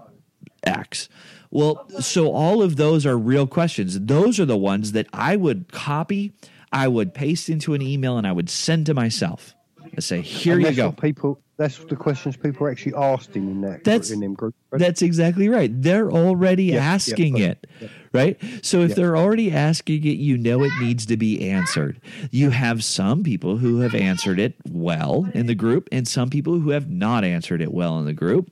X? 0.64 1.10
Well, 1.52 1.90
so 2.00 2.32
all 2.32 2.62
of 2.62 2.76
those 2.76 3.06
are 3.06 3.18
real 3.18 3.48
questions. 3.48 4.00
Those 4.00 4.40
are 4.40 4.46
the 4.46 4.58
ones 4.58 4.92
that 4.92 5.08
I 5.12 5.36
would 5.36 5.72
copy, 5.72 6.34
I 6.72 6.88
would 6.88 7.14
paste 7.14 7.50
into 7.50 7.74
an 7.74 7.82
email, 7.82 8.18
and 8.18 8.28
I 8.28 8.32
would 8.32 8.50
send 8.50 8.86
to 8.86 8.94
myself. 8.94 9.56
I 10.00 10.02
say, 10.02 10.22
here 10.22 10.56
And 10.58 10.64
you 10.66 10.72
go. 10.72 10.92
people. 10.94 11.42
That's 11.58 11.78
the 11.80 11.98
questions 11.98 12.38
people 12.38 12.66
are 12.66 12.72
actually 12.72 12.94
asking 12.96 13.50
in 13.52 13.60
that. 13.62 13.84
That's- 13.84 14.12
in 14.12 14.22
them 14.22 14.34
groups. 14.34 14.56
That's 14.72 15.02
exactly 15.02 15.50
right. 15.50 15.70
They're 15.74 16.10
already 16.10 16.64
Yeah, 16.66 16.76
yeah, 16.76 16.94
asking 16.94 17.34
right. 17.34 17.44
it, 17.82 17.90
right? 18.14 18.38
So 18.62 18.82
if 18.82 18.92
Yeah. 18.92 18.96
they're 18.96 19.18
already 19.18 19.52
asking 19.52 20.06
it, 20.06 20.18
you 20.18 20.38
know 20.38 20.64
it 20.64 20.72
needs 20.80 21.06
to 21.08 21.18
be 21.18 21.50
answered. 21.50 22.00
You 22.32 22.52
have 22.52 22.82
some 22.86 23.24
people 23.24 23.58
who 23.58 23.80
have 23.82 23.94
answered 23.94 24.40
it 24.40 24.56
well 24.72 25.28
in 25.34 25.48
the 25.48 25.56
group, 25.56 25.90
and 25.92 26.08
some 26.08 26.30
people 26.30 26.60
who 26.62 26.70
have 26.70 26.90
not 26.90 27.26
answered 27.26 27.62
it 27.62 27.74
well 27.74 28.00
in 28.00 28.06
the 28.06 28.14
group. 28.14 28.50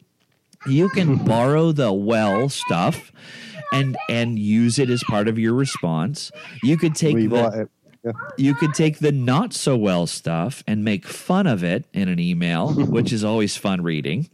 You 0.67 0.89
can 0.89 1.15
borrow 1.23 1.71
the 1.71 1.93
well 1.93 2.49
stuff 2.49 3.13
and 3.71 3.95
and 4.09 4.37
use 4.37 4.79
it 4.79 4.89
as 4.89 5.01
part 5.05 5.27
of 5.29 5.39
your 5.39 5.53
response. 5.53 6.29
You 6.61 6.77
could 6.77 6.93
take 6.95 7.15
Rewrite 7.15 7.51
the, 7.53 7.61
it. 7.61 7.69
Yeah. 8.03 8.11
you 8.37 8.55
could 8.55 8.73
take 8.73 8.99
the 8.99 9.11
not 9.11 9.53
so 9.53 9.75
well 9.77 10.07
stuff 10.07 10.63
and 10.67 10.83
make 10.83 11.05
fun 11.05 11.47
of 11.47 11.63
it 11.63 11.85
in 11.93 12.09
an 12.09 12.19
email, 12.19 12.73
which 12.73 13.11
is 13.11 13.23
always 13.23 13.57
fun 13.57 13.81
reading. 13.81 14.29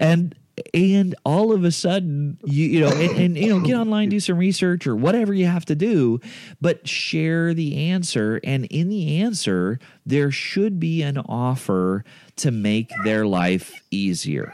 And 0.00 0.34
and 0.74 1.14
all 1.24 1.52
of 1.52 1.62
a 1.62 1.70
sudden 1.70 2.36
you 2.44 2.66
you 2.66 2.80
know 2.80 2.88
and, 2.88 3.16
and 3.16 3.38
you 3.38 3.48
know 3.48 3.60
get 3.60 3.76
online 3.76 4.08
do 4.08 4.18
some 4.18 4.36
research 4.36 4.88
or 4.88 4.96
whatever 4.96 5.32
you 5.32 5.46
have 5.46 5.64
to 5.64 5.76
do 5.76 6.20
but 6.60 6.88
share 6.88 7.54
the 7.54 7.90
answer. 7.90 8.40
And 8.42 8.64
in 8.66 8.88
the 8.88 9.20
answer 9.20 9.78
there 10.04 10.32
should 10.32 10.80
be 10.80 11.02
an 11.02 11.16
offer 11.16 12.04
to 12.36 12.50
make 12.50 12.90
their 13.04 13.24
life 13.24 13.72
easier 13.92 14.52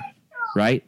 right? 0.54 0.84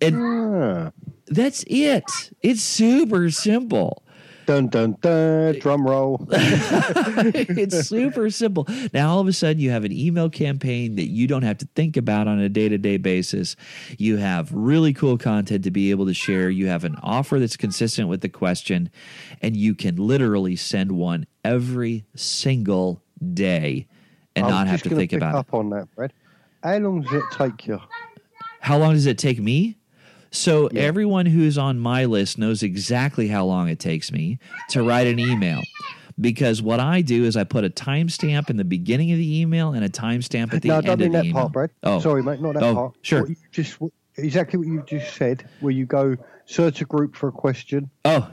And 0.00 0.92
that's 1.26 1.64
it. 1.66 2.04
It's 2.42 2.62
super 2.62 3.30
simple 3.30 4.01
Dun 4.46 4.68
dun 4.68 4.96
dun. 5.00 5.58
Drum 5.60 5.86
roll. 5.86 6.26
it's 6.30 7.88
super 7.88 8.30
simple. 8.30 8.66
Now, 8.92 9.10
all 9.10 9.20
of 9.20 9.28
a 9.28 9.32
sudden, 9.32 9.60
you 9.60 9.70
have 9.70 9.84
an 9.84 9.92
email 9.92 10.28
campaign 10.28 10.96
that 10.96 11.08
you 11.08 11.26
don't 11.26 11.42
have 11.42 11.58
to 11.58 11.68
think 11.74 11.96
about 11.96 12.28
on 12.28 12.38
a 12.38 12.48
day 12.48 12.68
to 12.68 12.78
day 12.78 12.96
basis. 12.96 13.56
You 13.98 14.16
have 14.16 14.52
really 14.52 14.92
cool 14.92 15.18
content 15.18 15.64
to 15.64 15.70
be 15.70 15.90
able 15.90 16.06
to 16.06 16.14
share. 16.14 16.50
You 16.50 16.66
have 16.68 16.84
an 16.84 16.96
offer 17.02 17.38
that's 17.38 17.56
consistent 17.56 18.08
with 18.08 18.20
the 18.20 18.28
question, 18.28 18.90
and 19.40 19.56
you 19.56 19.74
can 19.74 19.96
literally 19.96 20.56
send 20.56 20.92
one 20.92 21.26
every 21.44 22.04
single 22.16 23.02
day 23.34 23.86
and 24.34 24.46
not 24.48 24.66
have 24.66 24.82
to 24.82 24.90
think 24.90 25.12
about 25.12 25.34
it. 25.34 25.38
up 25.38 25.54
on 25.54 25.70
that, 25.70 25.88
Brad. 25.94 26.12
How 26.62 26.78
long 26.78 27.02
does 27.02 27.12
it 27.12 27.24
take 27.32 27.66
you? 27.66 27.80
How 28.60 28.78
long 28.78 28.94
does 28.94 29.06
it 29.06 29.18
take 29.18 29.40
me? 29.40 29.76
So 30.32 30.68
Yeah. 30.72 30.80
everyone 30.82 31.26
who's 31.26 31.58
on 31.58 31.78
my 31.78 32.06
list 32.06 32.38
knows 32.38 32.62
exactly 32.62 33.28
how 33.28 33.44
long 33.44 33.68
it 33.68 33.78
takes 33.78 34.10
me 34.10 34.38
to 34.70 34.82
write 34.82 35.06
an 35.06 35.18
email. 35.18 35.62
Because 36.20 36.60
what 36.62 36.80
I 36.80 37.00
do 37.02 37.24
is 37.24 37.36
I 37.36 37.44
put 37.44 37.64
a 37.64 37.70
timestamp 37.70 38.50
in 38.50 38.56
the 38.56 38.64
beginning 38.64 39.12
of 39.12 39.18
the 39.18 39.40
email 39.40 39.72
and 39.72 39.84
a 39.84 39.88
timestamp 39.88 40.52
at 40.54 40.62
the 40.62 40.68
no, 40.68 40.74
I 40.74 40.78
end 40.78 40.86
don't 40.86 40.92
of 40.94 41.00
mean 41.00 41.12
the 41.12 41.18
that 41.18 41.24
email. 41.26 41.42
part, 41.42 41.52
Brad. 41.52 41.70
Oh, 41.82 42.00
Sorry, 42.00 42.22
mate, 42.22 42.40
not 42.40 42.54
that 42.54 42.62
Oh, 42.62 42.74
part. 42.74 42.94
sure. 43.02 43.28
Just 43.50 43.78
exactly 44.16 44.58
what 44.58 44.68
you 44.68 44.82
just 44.86 45.14
said, 45.14 45.44
where 45.60 45.72
you 45.72 45.86
go 45.86 46.16
search 46.46 46.80
a 46.80 46.84
group 46.86 47.14
for 47.14 47.28
a 47.28 47.32
question. 47.32 47.88
oh, 48.04 48.28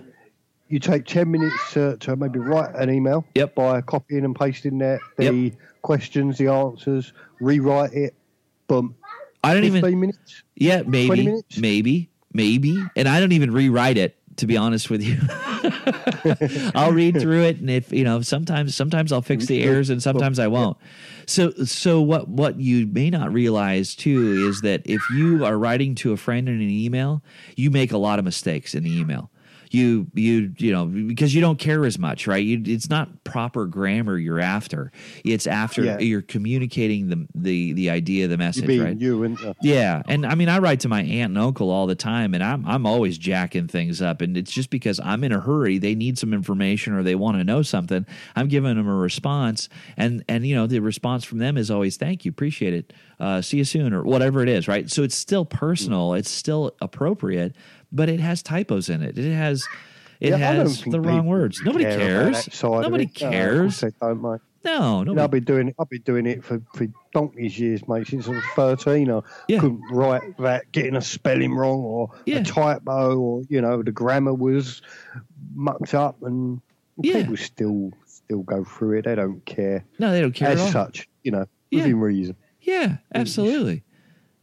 You 0.68 0.80
take 0.80 1.06
ten 1.06 1.32
minutes 1.32 1.74
to, 1.74 1.98
to 1.98 2.16
maybe 2.16 2.40
write 2.40 2.76
an 2.76 2.90
email. 2.90 3.26
Yep. 3.36 3.56
By 3.56 3.82
copying 3.82 4.24
and 4.24 4.36
pasting 4.36 4.78
that 4.80 5.00
the 5.18 5.24
Yep. 5.26 5.54
questions, 5.82 6.38
the 6.38 6.48
answers, 6.48 7.12
rewrite 7.40 7.94
it. 7.94 8.14
Boom. 8.68 8.94
I 9.44 9.54
don't 9.54 9.64
even. 9.64 10.00
minutes. 10.00 10.44
Yeah, 10.56 10.84
maybe, 10.86 11.42
maybe, 11.58 12.10
maybe, 12.34 12.84
and 12.96 13.08
I 13.08 13.20
don't 13.20 13.32
even 13.32 13.52
rewrite 13.52 13.98
it. 13.98 14.16
To 14.38 14.48
be 14.48 14.56
honest 14.56 14.90
with 14.90 15.04
you, 15.04 15.18
I'll 16.74 16.94
read 16.94 17.20
through 17.20 17.44
it, 17.44 17.58
and 17.58 17.70
if 17.70 17.92
you 17.92 18.06
know, 18.06 18.22
sometimes, 18.22 18.74
sometimes 18.74 19.12
I'll 19.12 19.22
fix 19.22 19.48
the 19.48 19.62
errors, 19.64 19.90
and 19.90 20.02
sometimes 20.02 20.40
I 20.40 20.48
won't. 20.48 20.78
So, 21.26 21.52
so 21.66 22.00
what? 22.00 22.30
What 22.30 22.58
you 22.58 22.88
may 22.88 23.10
not 23.10 23.34
realize 23.34 23.96
too 23.96 24.32
is 24.48 24.62
that 24.62 24.82
if 24.86 25.02
you 25.10 25.44
are 25.44 25.58
writing 25.58 25.94
to 25.96 26.14
a 26.14 26.18
friend 26.18 26.48
in 26.48 26.56
an 26.56 26.70
email, 26.70 27.22
you 27.58 27.70
make 27.70 27.92
a 27.92 27.98
lot 27.98 28.18
of 28.18 28.24
mistakes 28.24 28.74
in 28.74 28.84
the 28.84 28.98
email. 28.98 29.30
You, 29.72 30.08
you, 30.16 30.52
you 30.58 30.72
know, 30.72 30.86
because 30.86 31.36
you 31.36 31.42
don't 31.42 31.60
care 31.60 31.86
as 31.86 32.00
much, 32.00 32.26
right? 32.26 32.44
You, 32.44 32.62
it's 32.66 32.90
not 32.90 33.24
proper 33.24 33.68
grammar 33.68 34.18
you're 34.18 34.40
after. 34.40 34.92
It's 35.24 35.46
after 35.46 35.84
Yeah. 35.84 36.00
you're 36.00 36.24
communicating 36.24 37.10
the 37.10 37.28
the 37.36 37.74
the 37.74 37.90
idea, 37.92 38.28
the 38.28 38.38
message, 38.38 38.66
being 38.66 38.84
right? 38.84 39.00
you, 39.00 39.24
and 39.24 39.38
uh, 39.46 39.54
Yeah, 39.62 40.02
and 40.08 40.26
I 40.26 40.34
mean, 40.36 40.50
I 40.50 40.58
write 40.58 40.80
to 40.82 40.90
my 40.90 41.02
aunt 41.04 41.30
and 41.32 41.38
uncle 41.38 41.70
all 41.70 41.86
the 41.86 41.96
time, 41.96 42.34
and 42.34 42.44
I'm 42.44 42.66
I'm 42.66 42.86
always 42.88 43.18
jacking 43.18 43.68
things 43.68 44.02
up, 44.02 44.22
and 44.22 44.36
it's 44.36 44.52
just 44.52 44.72
because 44.72 45.00
I'm 45.04 45.24
in 45.24 45.32
a 45.32 45.40
hurry. 45.40 45.78
They 45.78 45.94
need 45.96 46.18
some 46.18 46.34
information 46.34 46.94
or 46.94 47.04
they 47.04 47.16
want 47.16 47.38
to 47.38 47.44
know 47.44 47.62
something. 47.62 48.06
I'm 48.36 48.48
giving 48.48 48.76
them 48.76 48.88
a 48.88 48.96
response, 48.96 49.70
and 49.98 50.24
and 50.28 50.48
you 50.48 50.56
know 50.56 50.66
the 50.66 50.80
response 50.80 51.24
from 51.26 51.38
them 51.38 51.58
is 51.58 51.70
always 51.70 51.96
thank 51.98 52.26
you, 52.26 52.32
appreciate 52.32 52.74
it, 52.74 52.94
uh, 53.20 53.42
see 53.42 53.58
you 53.58 53.64
soon, 53.66 53.94
or 53.94 54.04
whatever 54.04 54.42
it 54.42 54.50
is, 54.50 54.68
right? 54.68 54.90
So 54.90 55.04
it's 55.04 55.16
still 55.16 55.46
personal, 55.46 56.16
it's 56.16 56.30
still 56.32 56.72
appropriate, 56.82 57.56
but 57.92 58.10
it 58.10 58.20
has 58.20 58.42
typos 58.44 58.90
in 58.90 59.02
it. 59.02 59.18
It 59.18 59.34
has 59.34 59.66
it 60.20 60.30
yeah, 60.32 60.38
has 60.38 60.82
the 60.84 61.00
wrong 61.00 61.26
words. 61.28 61.62
Nobody 61.64 61.86
care 61.86 61.98
cares. 62.32 62.62
Nobody. 62.64 63.06
No, 63.06 63.12
cares. 63.30 63.80
they 63.80 63.92
don't, 64.02 64.22
mate. 64.22 64.42
No, 64.66 65.04
know, 65.04 65.12
I've 65.12 65.16
nobody. 65.16 65.40
been 65.40 65.44
doing 65.46 65.68
it. 65.70 65.76
I've 65.80 65.90
been 65.90 66.02
doing 66.02 66.26
it 66.26 66.44
for, 66.44 66.62
for 66.76 66.86
donkey's 67.14 67.58
years, 67.58 67.88
mate. 67.88 68.08
Since 68.08 68.28
I 68.28 68.32
was 68.32 68.44
thirteen, 68.56 69.10
I 69.10 69.22
Yeah. 69.48 69.60
couldn't 69.60 69.82
write 69.92 70.38
that 70.40 70.70
getting 70.74 70.98
a 70.98 71.02
spelling 71.02 71.54
wrong 71.54 71.80
or 71.80 72.12
Yeah. 72.26 72.40
a 72.40 72.44
typo, 72.44 73.18
or 73.18 73.44
you 73.48 73.62
know, 73.62 73.82
the 73.82 73.94
grammar 73.94 74.34
was 74.34 74.82
mucked 75.56 75.94
up, 75.94 76.22
and 76.24 76.62
people 77.02 77.38
still 77.38 77.92
still 78.06 78.44
go 78.44 78.66
through 78.66 78.98
it. 79.00 79.06
They 79.06 79.16
don't 79.16 79.44
care 79.46 79.86
No, 79.98 80.12
they 80.12 80.20
don't 80.20 80.34
care 80.36 80.50
as 80.50 80.60
at 80.60 80.66
all. 80.66 80.72
such. 80.72 81.08
You 81.24 81.32
know, 81.32 81.46
within 81.72 81.98
reason. 82.00 82.36
Yeah, 82.62 82.98
absolutely. 83.16 83.84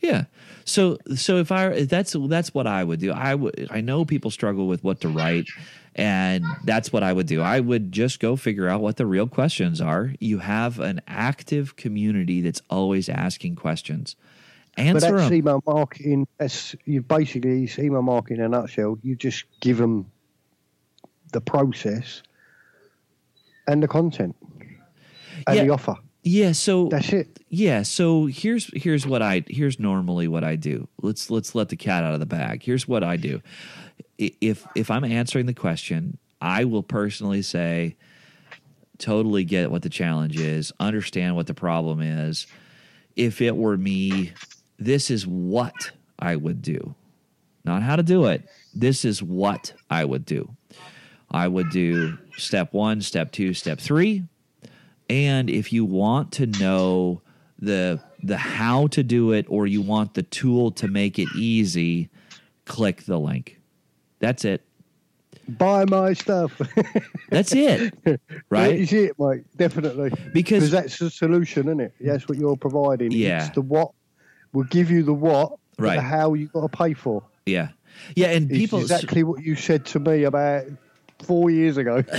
Yeah. 0.01 0.25
So 0.65 0.99
so 1.15 1.37
if 1.39 1.51
I 1.53 1.85
that's 1.85 2.15
that's 2.29 2.53
what 2.55 2.67
I 2.67 2.85
would 2.85 3.01
do. 3.01 3.13
I 3.13 3.35
would 3.35 3.69
I 3.71 3.81
know 3.81 4.05
people 4.05 4.31
struggle 4.31 4.67
with 4.69 4.85
what 4.85 5.01
to 5.03 5.09
write 5.09 5.47
and 5.95 6.45
that's 6.65 6.93
what 6.93 7.03
I 7.03 7.13
would 7.13 7.27
do. 7.27 7.41
I 7.41 7.61
would 7.61 7.91
just 7.93 8.21
go 8.21 8.37
figure 8.37 8.69
out 8.69 8.83
what 8.83 8.97
the 8.99 9.07
real 9.07 9.27
questions 9.27 9.81
are. 9.81 10.13
You 10.21 10.39
have 10.41 10.79
an 10.79 11.01
active 11.09 11.77
community 11.77 12.41
that's 12.43 12.61
always 12.69 13.09
asking 13.09 13.57
questions. 13.57 14.15
But 14.77 14.83
Answer 14.85 15.13
that's 15.13 15.23
them. 15.25 15.35
email 15.35 15.63
marketing. 15.67 16.27
That's 16.39 16.77
you 16.85 17.01
basically 17.01 17.65
it's 17.65 17.79
email 17.79 18.03
marketing 18.03 18.39
in 18.41 18.45
a 18.45 18.49
nutshell. 18.49 18.99
You 19.03 19.17
just 19.17 19.45
give 19.61 19.79
them 19.79 20.11
the 21.33 21.41
process 21.41 22.23
and 23.67 23.83
the 23.83 23.89
content 23.89 24.37
and 25.47 25.57
Yeah. 25.57 25.65
the 25.65 25.71
offer. 25.71 25.97
Yeah, 26.27 26.51
so 26.53 26.89
That's 26.89 27.13
it. 27.13 27.39
Yeah, 27.51 27.83
so 27.83 28.27
here's 28.27 28.69
here's 28.75 29.07
what 29.07 29.23
I 29.23 29.45
here's 29.47 29.79
normally 29.79 30.27
what 30.27 30.43
I 30.43 30.57
do. 30.57 30.89
Let's 31.01 31.31
let's 31.31 31.55
let 31.55 31.69
the 31.69 31.77
cat 31.77 32.03
out 32.03 32.15
of 32.15 32.21
the 32.21 32.27
bag. 32.27 32.65
Here's 32.65 32.89
what 32.89 33.05
I 33.05 33.17
do. 33.17 33.41
If 34.19 34.67
if 34.75 34.91
I'm 34.91 35.05
answering 35.05 35.47
the 35.47 35.55
question, 35.55 36.19
I 36.41 36.65
will 36.65 36.83
personally 36.83 37.43
say 37.43 37.97
totally 38.99 39.45
get 39.45 39.71
what 39.71 39.83
the 39.83 39.89
challenge 39.89 40.37
is, 40.37 40.73
understand 40.81 41.37
what 41.37 41.47
the 41.47 41.55
problem 41.55 42.01
is. 42.01 42.49
If 43.15 43.41
it 43.41 43.57
were 43.57 43.77
me, 43.77 44.33
this 44.81 45.13
is 45.13 45.29
what 45.29 45.93
I 46.19 46.35
would 46.35 46.61
do. 46.61 46.97
Not 47.65 47.83
how 47.83 47.95
to 47.95 48.03
do 48.03 48.27
it. 48.27 48.49
This 48.75 49.05
is 49.05 49.23
what 49.23 49.75
I 49.89 50.05
would 50.05 50.25
do. 50.25 50.57
I 51.31 51.47
would 51.47 51.71
do 51.71 52.19
step 52.37 52.73
1, 52.73 53.01
step 53.03 53.31
2, 53.31 53.55
step 53.55 53.79
3 53.79 54.25
and 55.09 55.49
if 55.51 55.73
you 55.73 55.85
want 55.85 56.33
to 56.33 56.47
know 56.47 57.21
the 57.59 58.01
the 58.23 58.37
how 58.37 58.87
to 58.89 59.03
do 59.03 59.33
it 59.33 59.47
or 59.49 59.67
you 59.67 59.81
want 59.83 60.15
the 60.15 60.23
tool 60.23 60.71
to 60.71 60.89
make 60.89 61.19
it 61.19 61.29
easy 61.37 62.09
click 62.65 63.03
the 63.05 63.19
link 63.19 63.61
that's 64.19 64.45
it 64.45 64.63
Buy 65.49 65.85
my 65.85 66.13
stuff. 66.13 66.61
that's 67.31 67.55
it 67.55 67.95
right 68.51 68.71
That 68.71 68.75
is 68.75 68.93
it, 68.93 69.13
mate. 69.17 69.45
Definitely. 69.57 70.11
Because- 70.33 70.73
that's 70.73 70.99
the 70.99 71.09
solution, 71.09 71.69
isn't 71.69 71.79
it? 71.81 71.93
That's 72.01 72.27
what 72.29 72.37
you're 72.37 72.57
providing. 72.57 73.13
Yeah. 73.13 73.47
It's 73.47 73.55
the 73.55 73.61
what. 73.61 73.93
We'll 74.53 74.65
give 74.65 74.91
you 74.91 75.05
the 75.05 75.15
what, 75.15 75.53
Right. 75.79 75.97
the 75.97 76.03
how 76.03 76.35
you 76.35 76.49
got 76.49 76.63
to 76.63 76.77
pay 76.77 76.95
for. 76.95 77.23
yeah 77.45 77.69
Yeah, 78.17 78.29
and 78.33 78.51
It's 78.51 78.59
people 78.59 78.81
exactly 78.81 79.23
what 79.23 79.41
you 79.45 79.55
said 79.55 79.85
to 79.87 80.01
me 80.01 80.25
about 80.25 80.65
four 81.23 81.51
years 81.51 81.77
ago. 81.77 82.03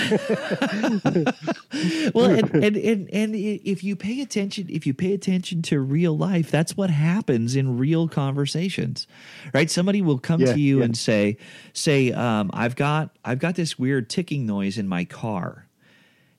well 2.13 2.25
and, 2.31 2.53
and, 2.55 2.75
and 2.77 3.09
and 3.13 3.35
if 3.35 3.83
you 3.83 3.95
pay 3.95 4.21
attention 4.21 4.67
if 4.69 4.85
you 4.87 4.93
pay 4.93 5.13
attention 5.13 5.61
to 5.61 5.79
real 5.79 6.17
life 6.17 6.49
that's 6.51 6.75
what 6.75 6.89
happens 6.89 7.55
in 7.55 7.77
real 7.77 8.07
conversations 8.07 9.07
right? 9.53 9.69
Somebody 9.69 10.01
will 10.01 10.17
come 10.19 10.41
Yeah, 10.41 10.53
to 10.53 10.59
you 10.59 10.79
yeah. 10.79 10.85
and 10.85 10.97
say 10.97 11.37
say 11.73 12.11
um, 12.11 12.49
i've 12.53 12.75
got 12.75 13.15
i've 13.23 13.39
got 13.39 13.55
this 13.55 13.77
weird 13.79 14.09
ticking 14.09 14.45
noise 14.45 14.77
in 14.77 14.87
my 14.87 15.05
car. 15.05 15.67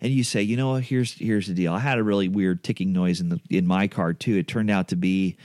And 0.00 0.12
you 0.12 0.22
say 0.24 0.42
you 0.42 0.56
know 0.56 0.74
here's 0.76 1.14
here's 1.14 1.46
the 1.48 1.54
deal. 1.54 1.72
I 1.72 1.80
had 1.80 1.98
a 1.98 2.02
really 2.04 2.28
weird 2.28 2.62
ticking 2.62 2.92
noise 2.92 3.20
in 3.20 3.28
the 3.30 3.40
in 3.50 3.66
my 3.66 3.88
car 3.88 4.12
too. 4.14 4.36
It 4.36 4.46
turned 4.48 4.70
out 4.70 4.88
to 4.88 4.96
be 4.96 5.36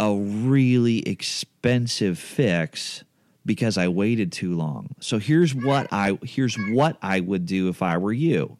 a 0.00 0.14
really 0.14 1.00
expensive 1.08 2.18
fix 2.18 3.04
because 3.44 3.76
I 3.76 3.88
waited 3.88 4.32
too 4.32 4.54
long. 4.54 4.94
So 5.00 5.18
here's 5.18 5.54
what 5.54 5.88
I 5.92 6.18
here's 6.22 6.56
what 6.56 6.96
I 7.02 7.20
would 7.20 7.46
do 7.46 7.68
if 7.68 7.82
I 7.82 7.96
were 7.98 8.12
you. 8.12 8.58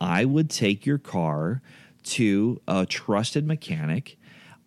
I 0.00 0.24
would 0.24 0.50
take 0.50 0.84
your 0.86 0.98
car 0.98 1.62
to 2.04 2.60
a 2.66 2.86
trusted 2.86 3.46
mechanic. 3.46 4.18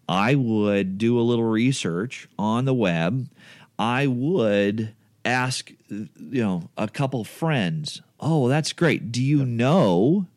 I 0.07 0.36
would 0.36 0.97
do 0.97 1.19
a 1.19 1.23
little 1.23 1.45
research 1.45 2.30
on 2.38 2.65
the 2.65 2.73
web. 2.73 3.30
I 3.78 4.07
would 4.07 4.93
ask 5.23 5.71
you 5.89 6.09
know 6.19 6.69
a 6.78 6.88
couple 6.88 7.23
friends. 7.23 8.01
Oh, 8.19 8.47
that's 8.47 8.73
great. 8.73 9.11
Do 9.11 9.21
you 9.21 9.45
know 9.45 10.28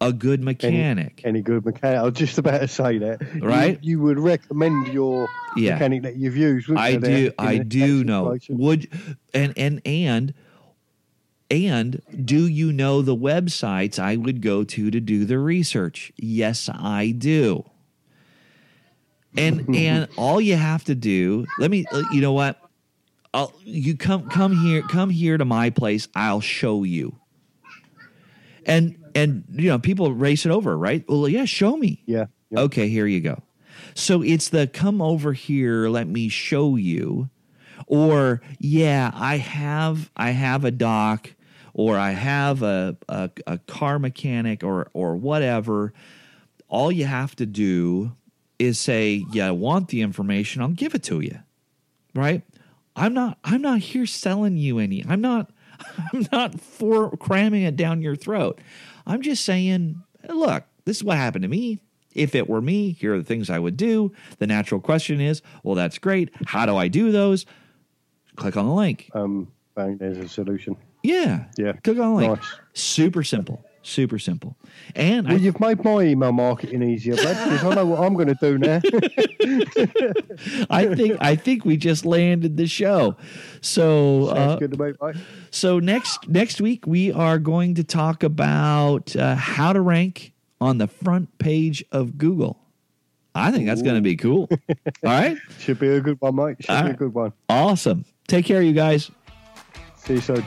a 0.00 0.12
good 0.12 0.42
mechanic? 0.42 1.22
Any 1.24 1.40
good 1.42 1.64
mechanic? 1.64 1.98
I 1.98 2.02
was 2.02 2.14
just 2.14 2.38
about 2.38 2.58
to 2.60 2.68
say 2.68 2.98
that. 2.98 3.18
Right? 3.42 3.78
You, 3.82 4.00
would 4.00 4.18
recommend 4.18 4.88
your 4.88 5.28
Yeah. 5.56 5.74
mechanic 5.74 6.02
that 6.02 6.16
you've 6.16 6.36
used. 6.36 6.68
wouldn't 6.68 6.84
I 6.84 6.90
you, 6.90 7.00
do. 7.00 7.32
I 7.38 7.58
do 7.58 8.04
know. 8.04 8.36
Would 8.50 8.88
and 9.32 9.54
and 9.56 9.80
and 9.86 10.34
and 11.50 12.02
do 12.24 12.46
you 12.46 12.72
know 12.72 13.02
the 13.02 13.16
websites 13.16 13.98
I 13.98 14.16
would 14.16 14.42
go 14.42 14.64
to 14.64 14.90
to 14.90 15.00
do 15.00 15.24
the 15.24 15.38
research? 15.38 16.12
Yes, 16.16 16.68
I 16.72 17.12
do. 17.16 17.64
And 19.36 19.66
and 19.74 20.08
all 20.16 20.40
you 20.40 20.56
have 20.56 20.84
to 20.84 20.94
do, 20.94 21.46
let 21.58 21.70
me. 21.70 21.84
uh, 21.92 22.02
You 22.12 22.20
know 22.20 22.32
what? 22.32 22.60
I'll 23.34 23.52
you 23.64 23.96
come 23.96 24.28
come 24.28 24.52
here 24.56 24.82
come 24.82 25.10
here 25.10 25.36
to 25.38 25.44
my 25.44 25.70
place. 25.70 26.08
I'll 26.14 26.40
show 26.40 26.84
you. 26.84 27.16
And 28.66 28.96
and 29.14 29.44
you 29.50 29.70
know 29.70 29.78
people 29.78 30.12
race 30.12 30.44
it 30.44 30.52
over, 30.52 30.76
right? 30.76 31.04
Well, 31.08 31.28
yeah, 31.28 31.46
show 31.46 31.76
me. 31.76 32.02
Yeah. 32.04 32.26
yeah. 32.50 32.60
Okay, 32.60 32.88
here 32.88 33.06
you 33.06 33.20
go. 33.20 33.42
So 33.94 34.22
it's 34.22 34.50
the 34.50 34.66
come 34.66 35.00
over 35.00 35.32
here, 35.32 35.88
let 35.88 36.06
me 36.06 36.28
show 36.28 36.76
you. 36.76 37.30
Or 37.86 38.42
yeah, 38.58 39.10
I 39.14 39.38
have 39.38 40.10
I 40.16 40.30
have 40.30 40.64
a 40.64 40.70
doc 40.70 41.30
or 41.72 41.96
I 41.96 42.12
have 42.12 42.62
a, 42.62 42.96
a, 43.08 43.30
a 43.46 43.58
car 43.58 43.98
mechanic 43.98 44.64
or 44.64 44.90
or 44.92 45.16
whatever. 45.16 45.92
All 46.68 46.90
you 46.90 47.04
have 47.04 47.36
to 47.36 47.46
do 47.46 48.12
is 48.58 48.78
say, 48.78 49.24
Yeah, 49.32 49.48
I 49.48 49.52
want 49.52 49.88
the 49.88 50.02
information, 50.02 50.62
I'll 50.62 50.68
give 50.68 50.94
it 50.94 51.04
to 51.04 51.20
you. 51.20 51.38
Right? 52.14 52.42
I'm 52.96 53.14
not 53.14 53.38
I'm 53.44 53.62
not 53.62 53.80
here 53.80 54.06
selling 54.06 54.56
you 54.56 54.78
any. 54.78 55.04
I'm 55.06 55.20
not 55.20 55.50
I'm 56.12 56.26
not 56.32 56.60
for 56.60 57.16
cramming 57.16 57.62
it 57.62 57.76
down 57.76 58.02
your 58.02 58.16
throat. 58.16 58.60
I'm 59.06 59.22
just 59.22 59.44
saying, 59.44 60.02
look, 60.28 60.64
this 60.84 60.98
is 60.98 61.04
what 61.04 61.16
happened 61.16 61.42
to 61.42 61.48
me. 61.48 61.80
If 62.14 62.34
it 62.34 62.48
were 62.48 62.62
me, 62.62 62.92
here 62.92 63.14
are 63.14 63.18
the 63.18 63.24
things 63.24 63.50
I 63.50 63.58
would 63.58 63.76
do. 63.76 64.12
The 64.38 64.46
natural 64.46 64.80
question 64.80 65.20
is, 65.20 65.42
well, 65.62 65.74
that's 65.74 65.98
great. 65.98 66.30
How 66.46 66.64
do 66.64 66.76
I 66.76 66.88
do 66.88 67.12
those? 67.12 67.44
Click 68.36 68.56
on 68.56 68.66
the 68.66 68.72
link. 68.72 69.10
Um, 69.12 69.52
bang, 69.74 69.98
there's 69.98 70.18
a 70.18 70.28
solution. 70.28 70.76
Yeah. 71.02 71.44
Yeah. 71.58 71.72
Click 71.84 71.98
on 71.98 72.14
the 72.14 72.16
link. 72.16 72.38
Nice. 72.38 72.54
Super 72.72 73.22
simple. 73.22 73.64
Super 73.86 74.18
simple. 74.18 74.56
And 74.96 75.28
Well, 75.28 75.36
I, 75.36 75.38
you've 75.38 75.60
made 75.60 75.84
my 75.84 76.02
email 76.02 76.32
marketing 76.32 76.82
easier, 76.82 77.14
Brad, 77.14 77.36
because 77.50 77.64
I 77.64 77.74
know 77.76 77.86
what 77.86 78.00
I'm 78.00 78.14
going 78.14 78.26
to 78.26 78.34
do 78.34 78.58
now. 78.58 78.80
I 80.70 80.92
think 80.92 81.16
I 81.20 81.36
think 81.36 81.64
we 81.64 81.76
just 81.76 82.04
landed 82.04 82.56
the 82.56 82.66
show. 82.66 83.14
So 83.60 84.26
uh, 84.26 84.58
me. 84.60 84.92
So 85.52 85.78
next 85.78 86.28
next 86.28 86.60
week 86.60 86.84
we 86.84 87.12
are 87.12 87.38
going 87.38 87.76
to 87.76 87.84
talk 87.84 88.24
about 88.24 89.14
uh, 89.14 89.36
how 89.36 89.72
to 89.72 89.80
rank 89.80 90.32
on 90.60 90.78
the 90.78 90.88
front 90.88 91.38
page 91.38 91.84
of 91.92 92.18
Google. 92.18 92.58
I 93.36 93.52
think 93.52 93.66
that's 93.66 93.82
going 93.82 93.94
to 93.94 94.02
be 94.02 94.16
cool. 94.16 94.48
All 94.50 94.76
right, 95.04 95.36
Should 95.60 95.78
be 95.78 95.90
a 95.90 96.00
good 96.00 96.20
one, 96.20 96.34
mate. 96.34 96.56
Should 96.58 96.70
All 96.74 96.82
be 96.82 96.90
a 96.90 96.94
good 96.94 97.14
one. 97.14 97.32
awesome. 97.48 98.04
Take 98.26 98.46
care, 98.46 98.62
you 98.62 98.72
guys. 98.72 99.12
See 99.96 100.14
you 100.14 100.20
soon. 100.20 100.44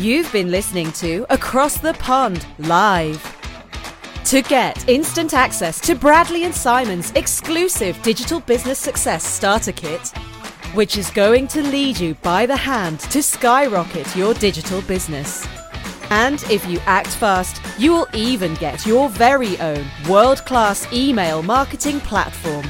You've 0.00 0.32
been 0.32 0.50
listening 0.50 0.90
to 0.92 1.26
Across 1.30 1.78
the 1.78 1.94
Pond 1.94 2.44
Live. 2.58 3.22
To 4.24 4.42
get 4.42 4.88
instant 4.88 5.34
access 5.34 5.80
to 5.82 5.94
Bradley 5.94 6.42
and 6.42 6.52
Simon's 6.52 7.12
exclusive 7.12 8.02
digital 8.02 8.40
business 8.40 8.80
success 8.80 9.24
starter 9.24 9.70
kit, 9.70 10.08
which 10.74 10.98
is 10.98 11.10
going 11.10 11.46
to 11.48 11.62
lead 11.62 12.00
you 12.00 12.14
by 12.16 12.44
the 12.44 12.56
hand 12.56 12.98
to 13.00 13.22
skyrocket 13.22 14.16
your 14.16 14.34
digital 14.34 14.82
business. 14.82 15.46
And 16.10 16.42
if 16.50 16.66
you 16.66 16.80
act 16.86 17.06
fast, 17.08 17.62
you 17.78 17.92
will 17.92 18.08
even 18.12 18.54
get 18.54 18.84
your 18.84 19.08
very 19.08 19.56
own 19.60 19.86
world 20.08 20.44
class 20.44 20.92
email 20.92 21.40
marketing 21.40 22.00
platform. 22.00 22.66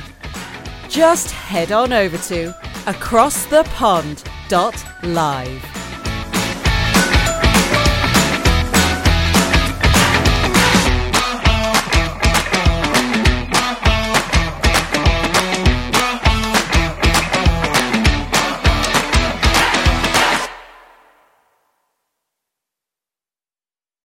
Just 0.91 1.31
head 1.31 1.72
on 1.72 1.95
over 1.95 2.18
to 2.18 2.55
acrossthepond.live. 2.85 5.74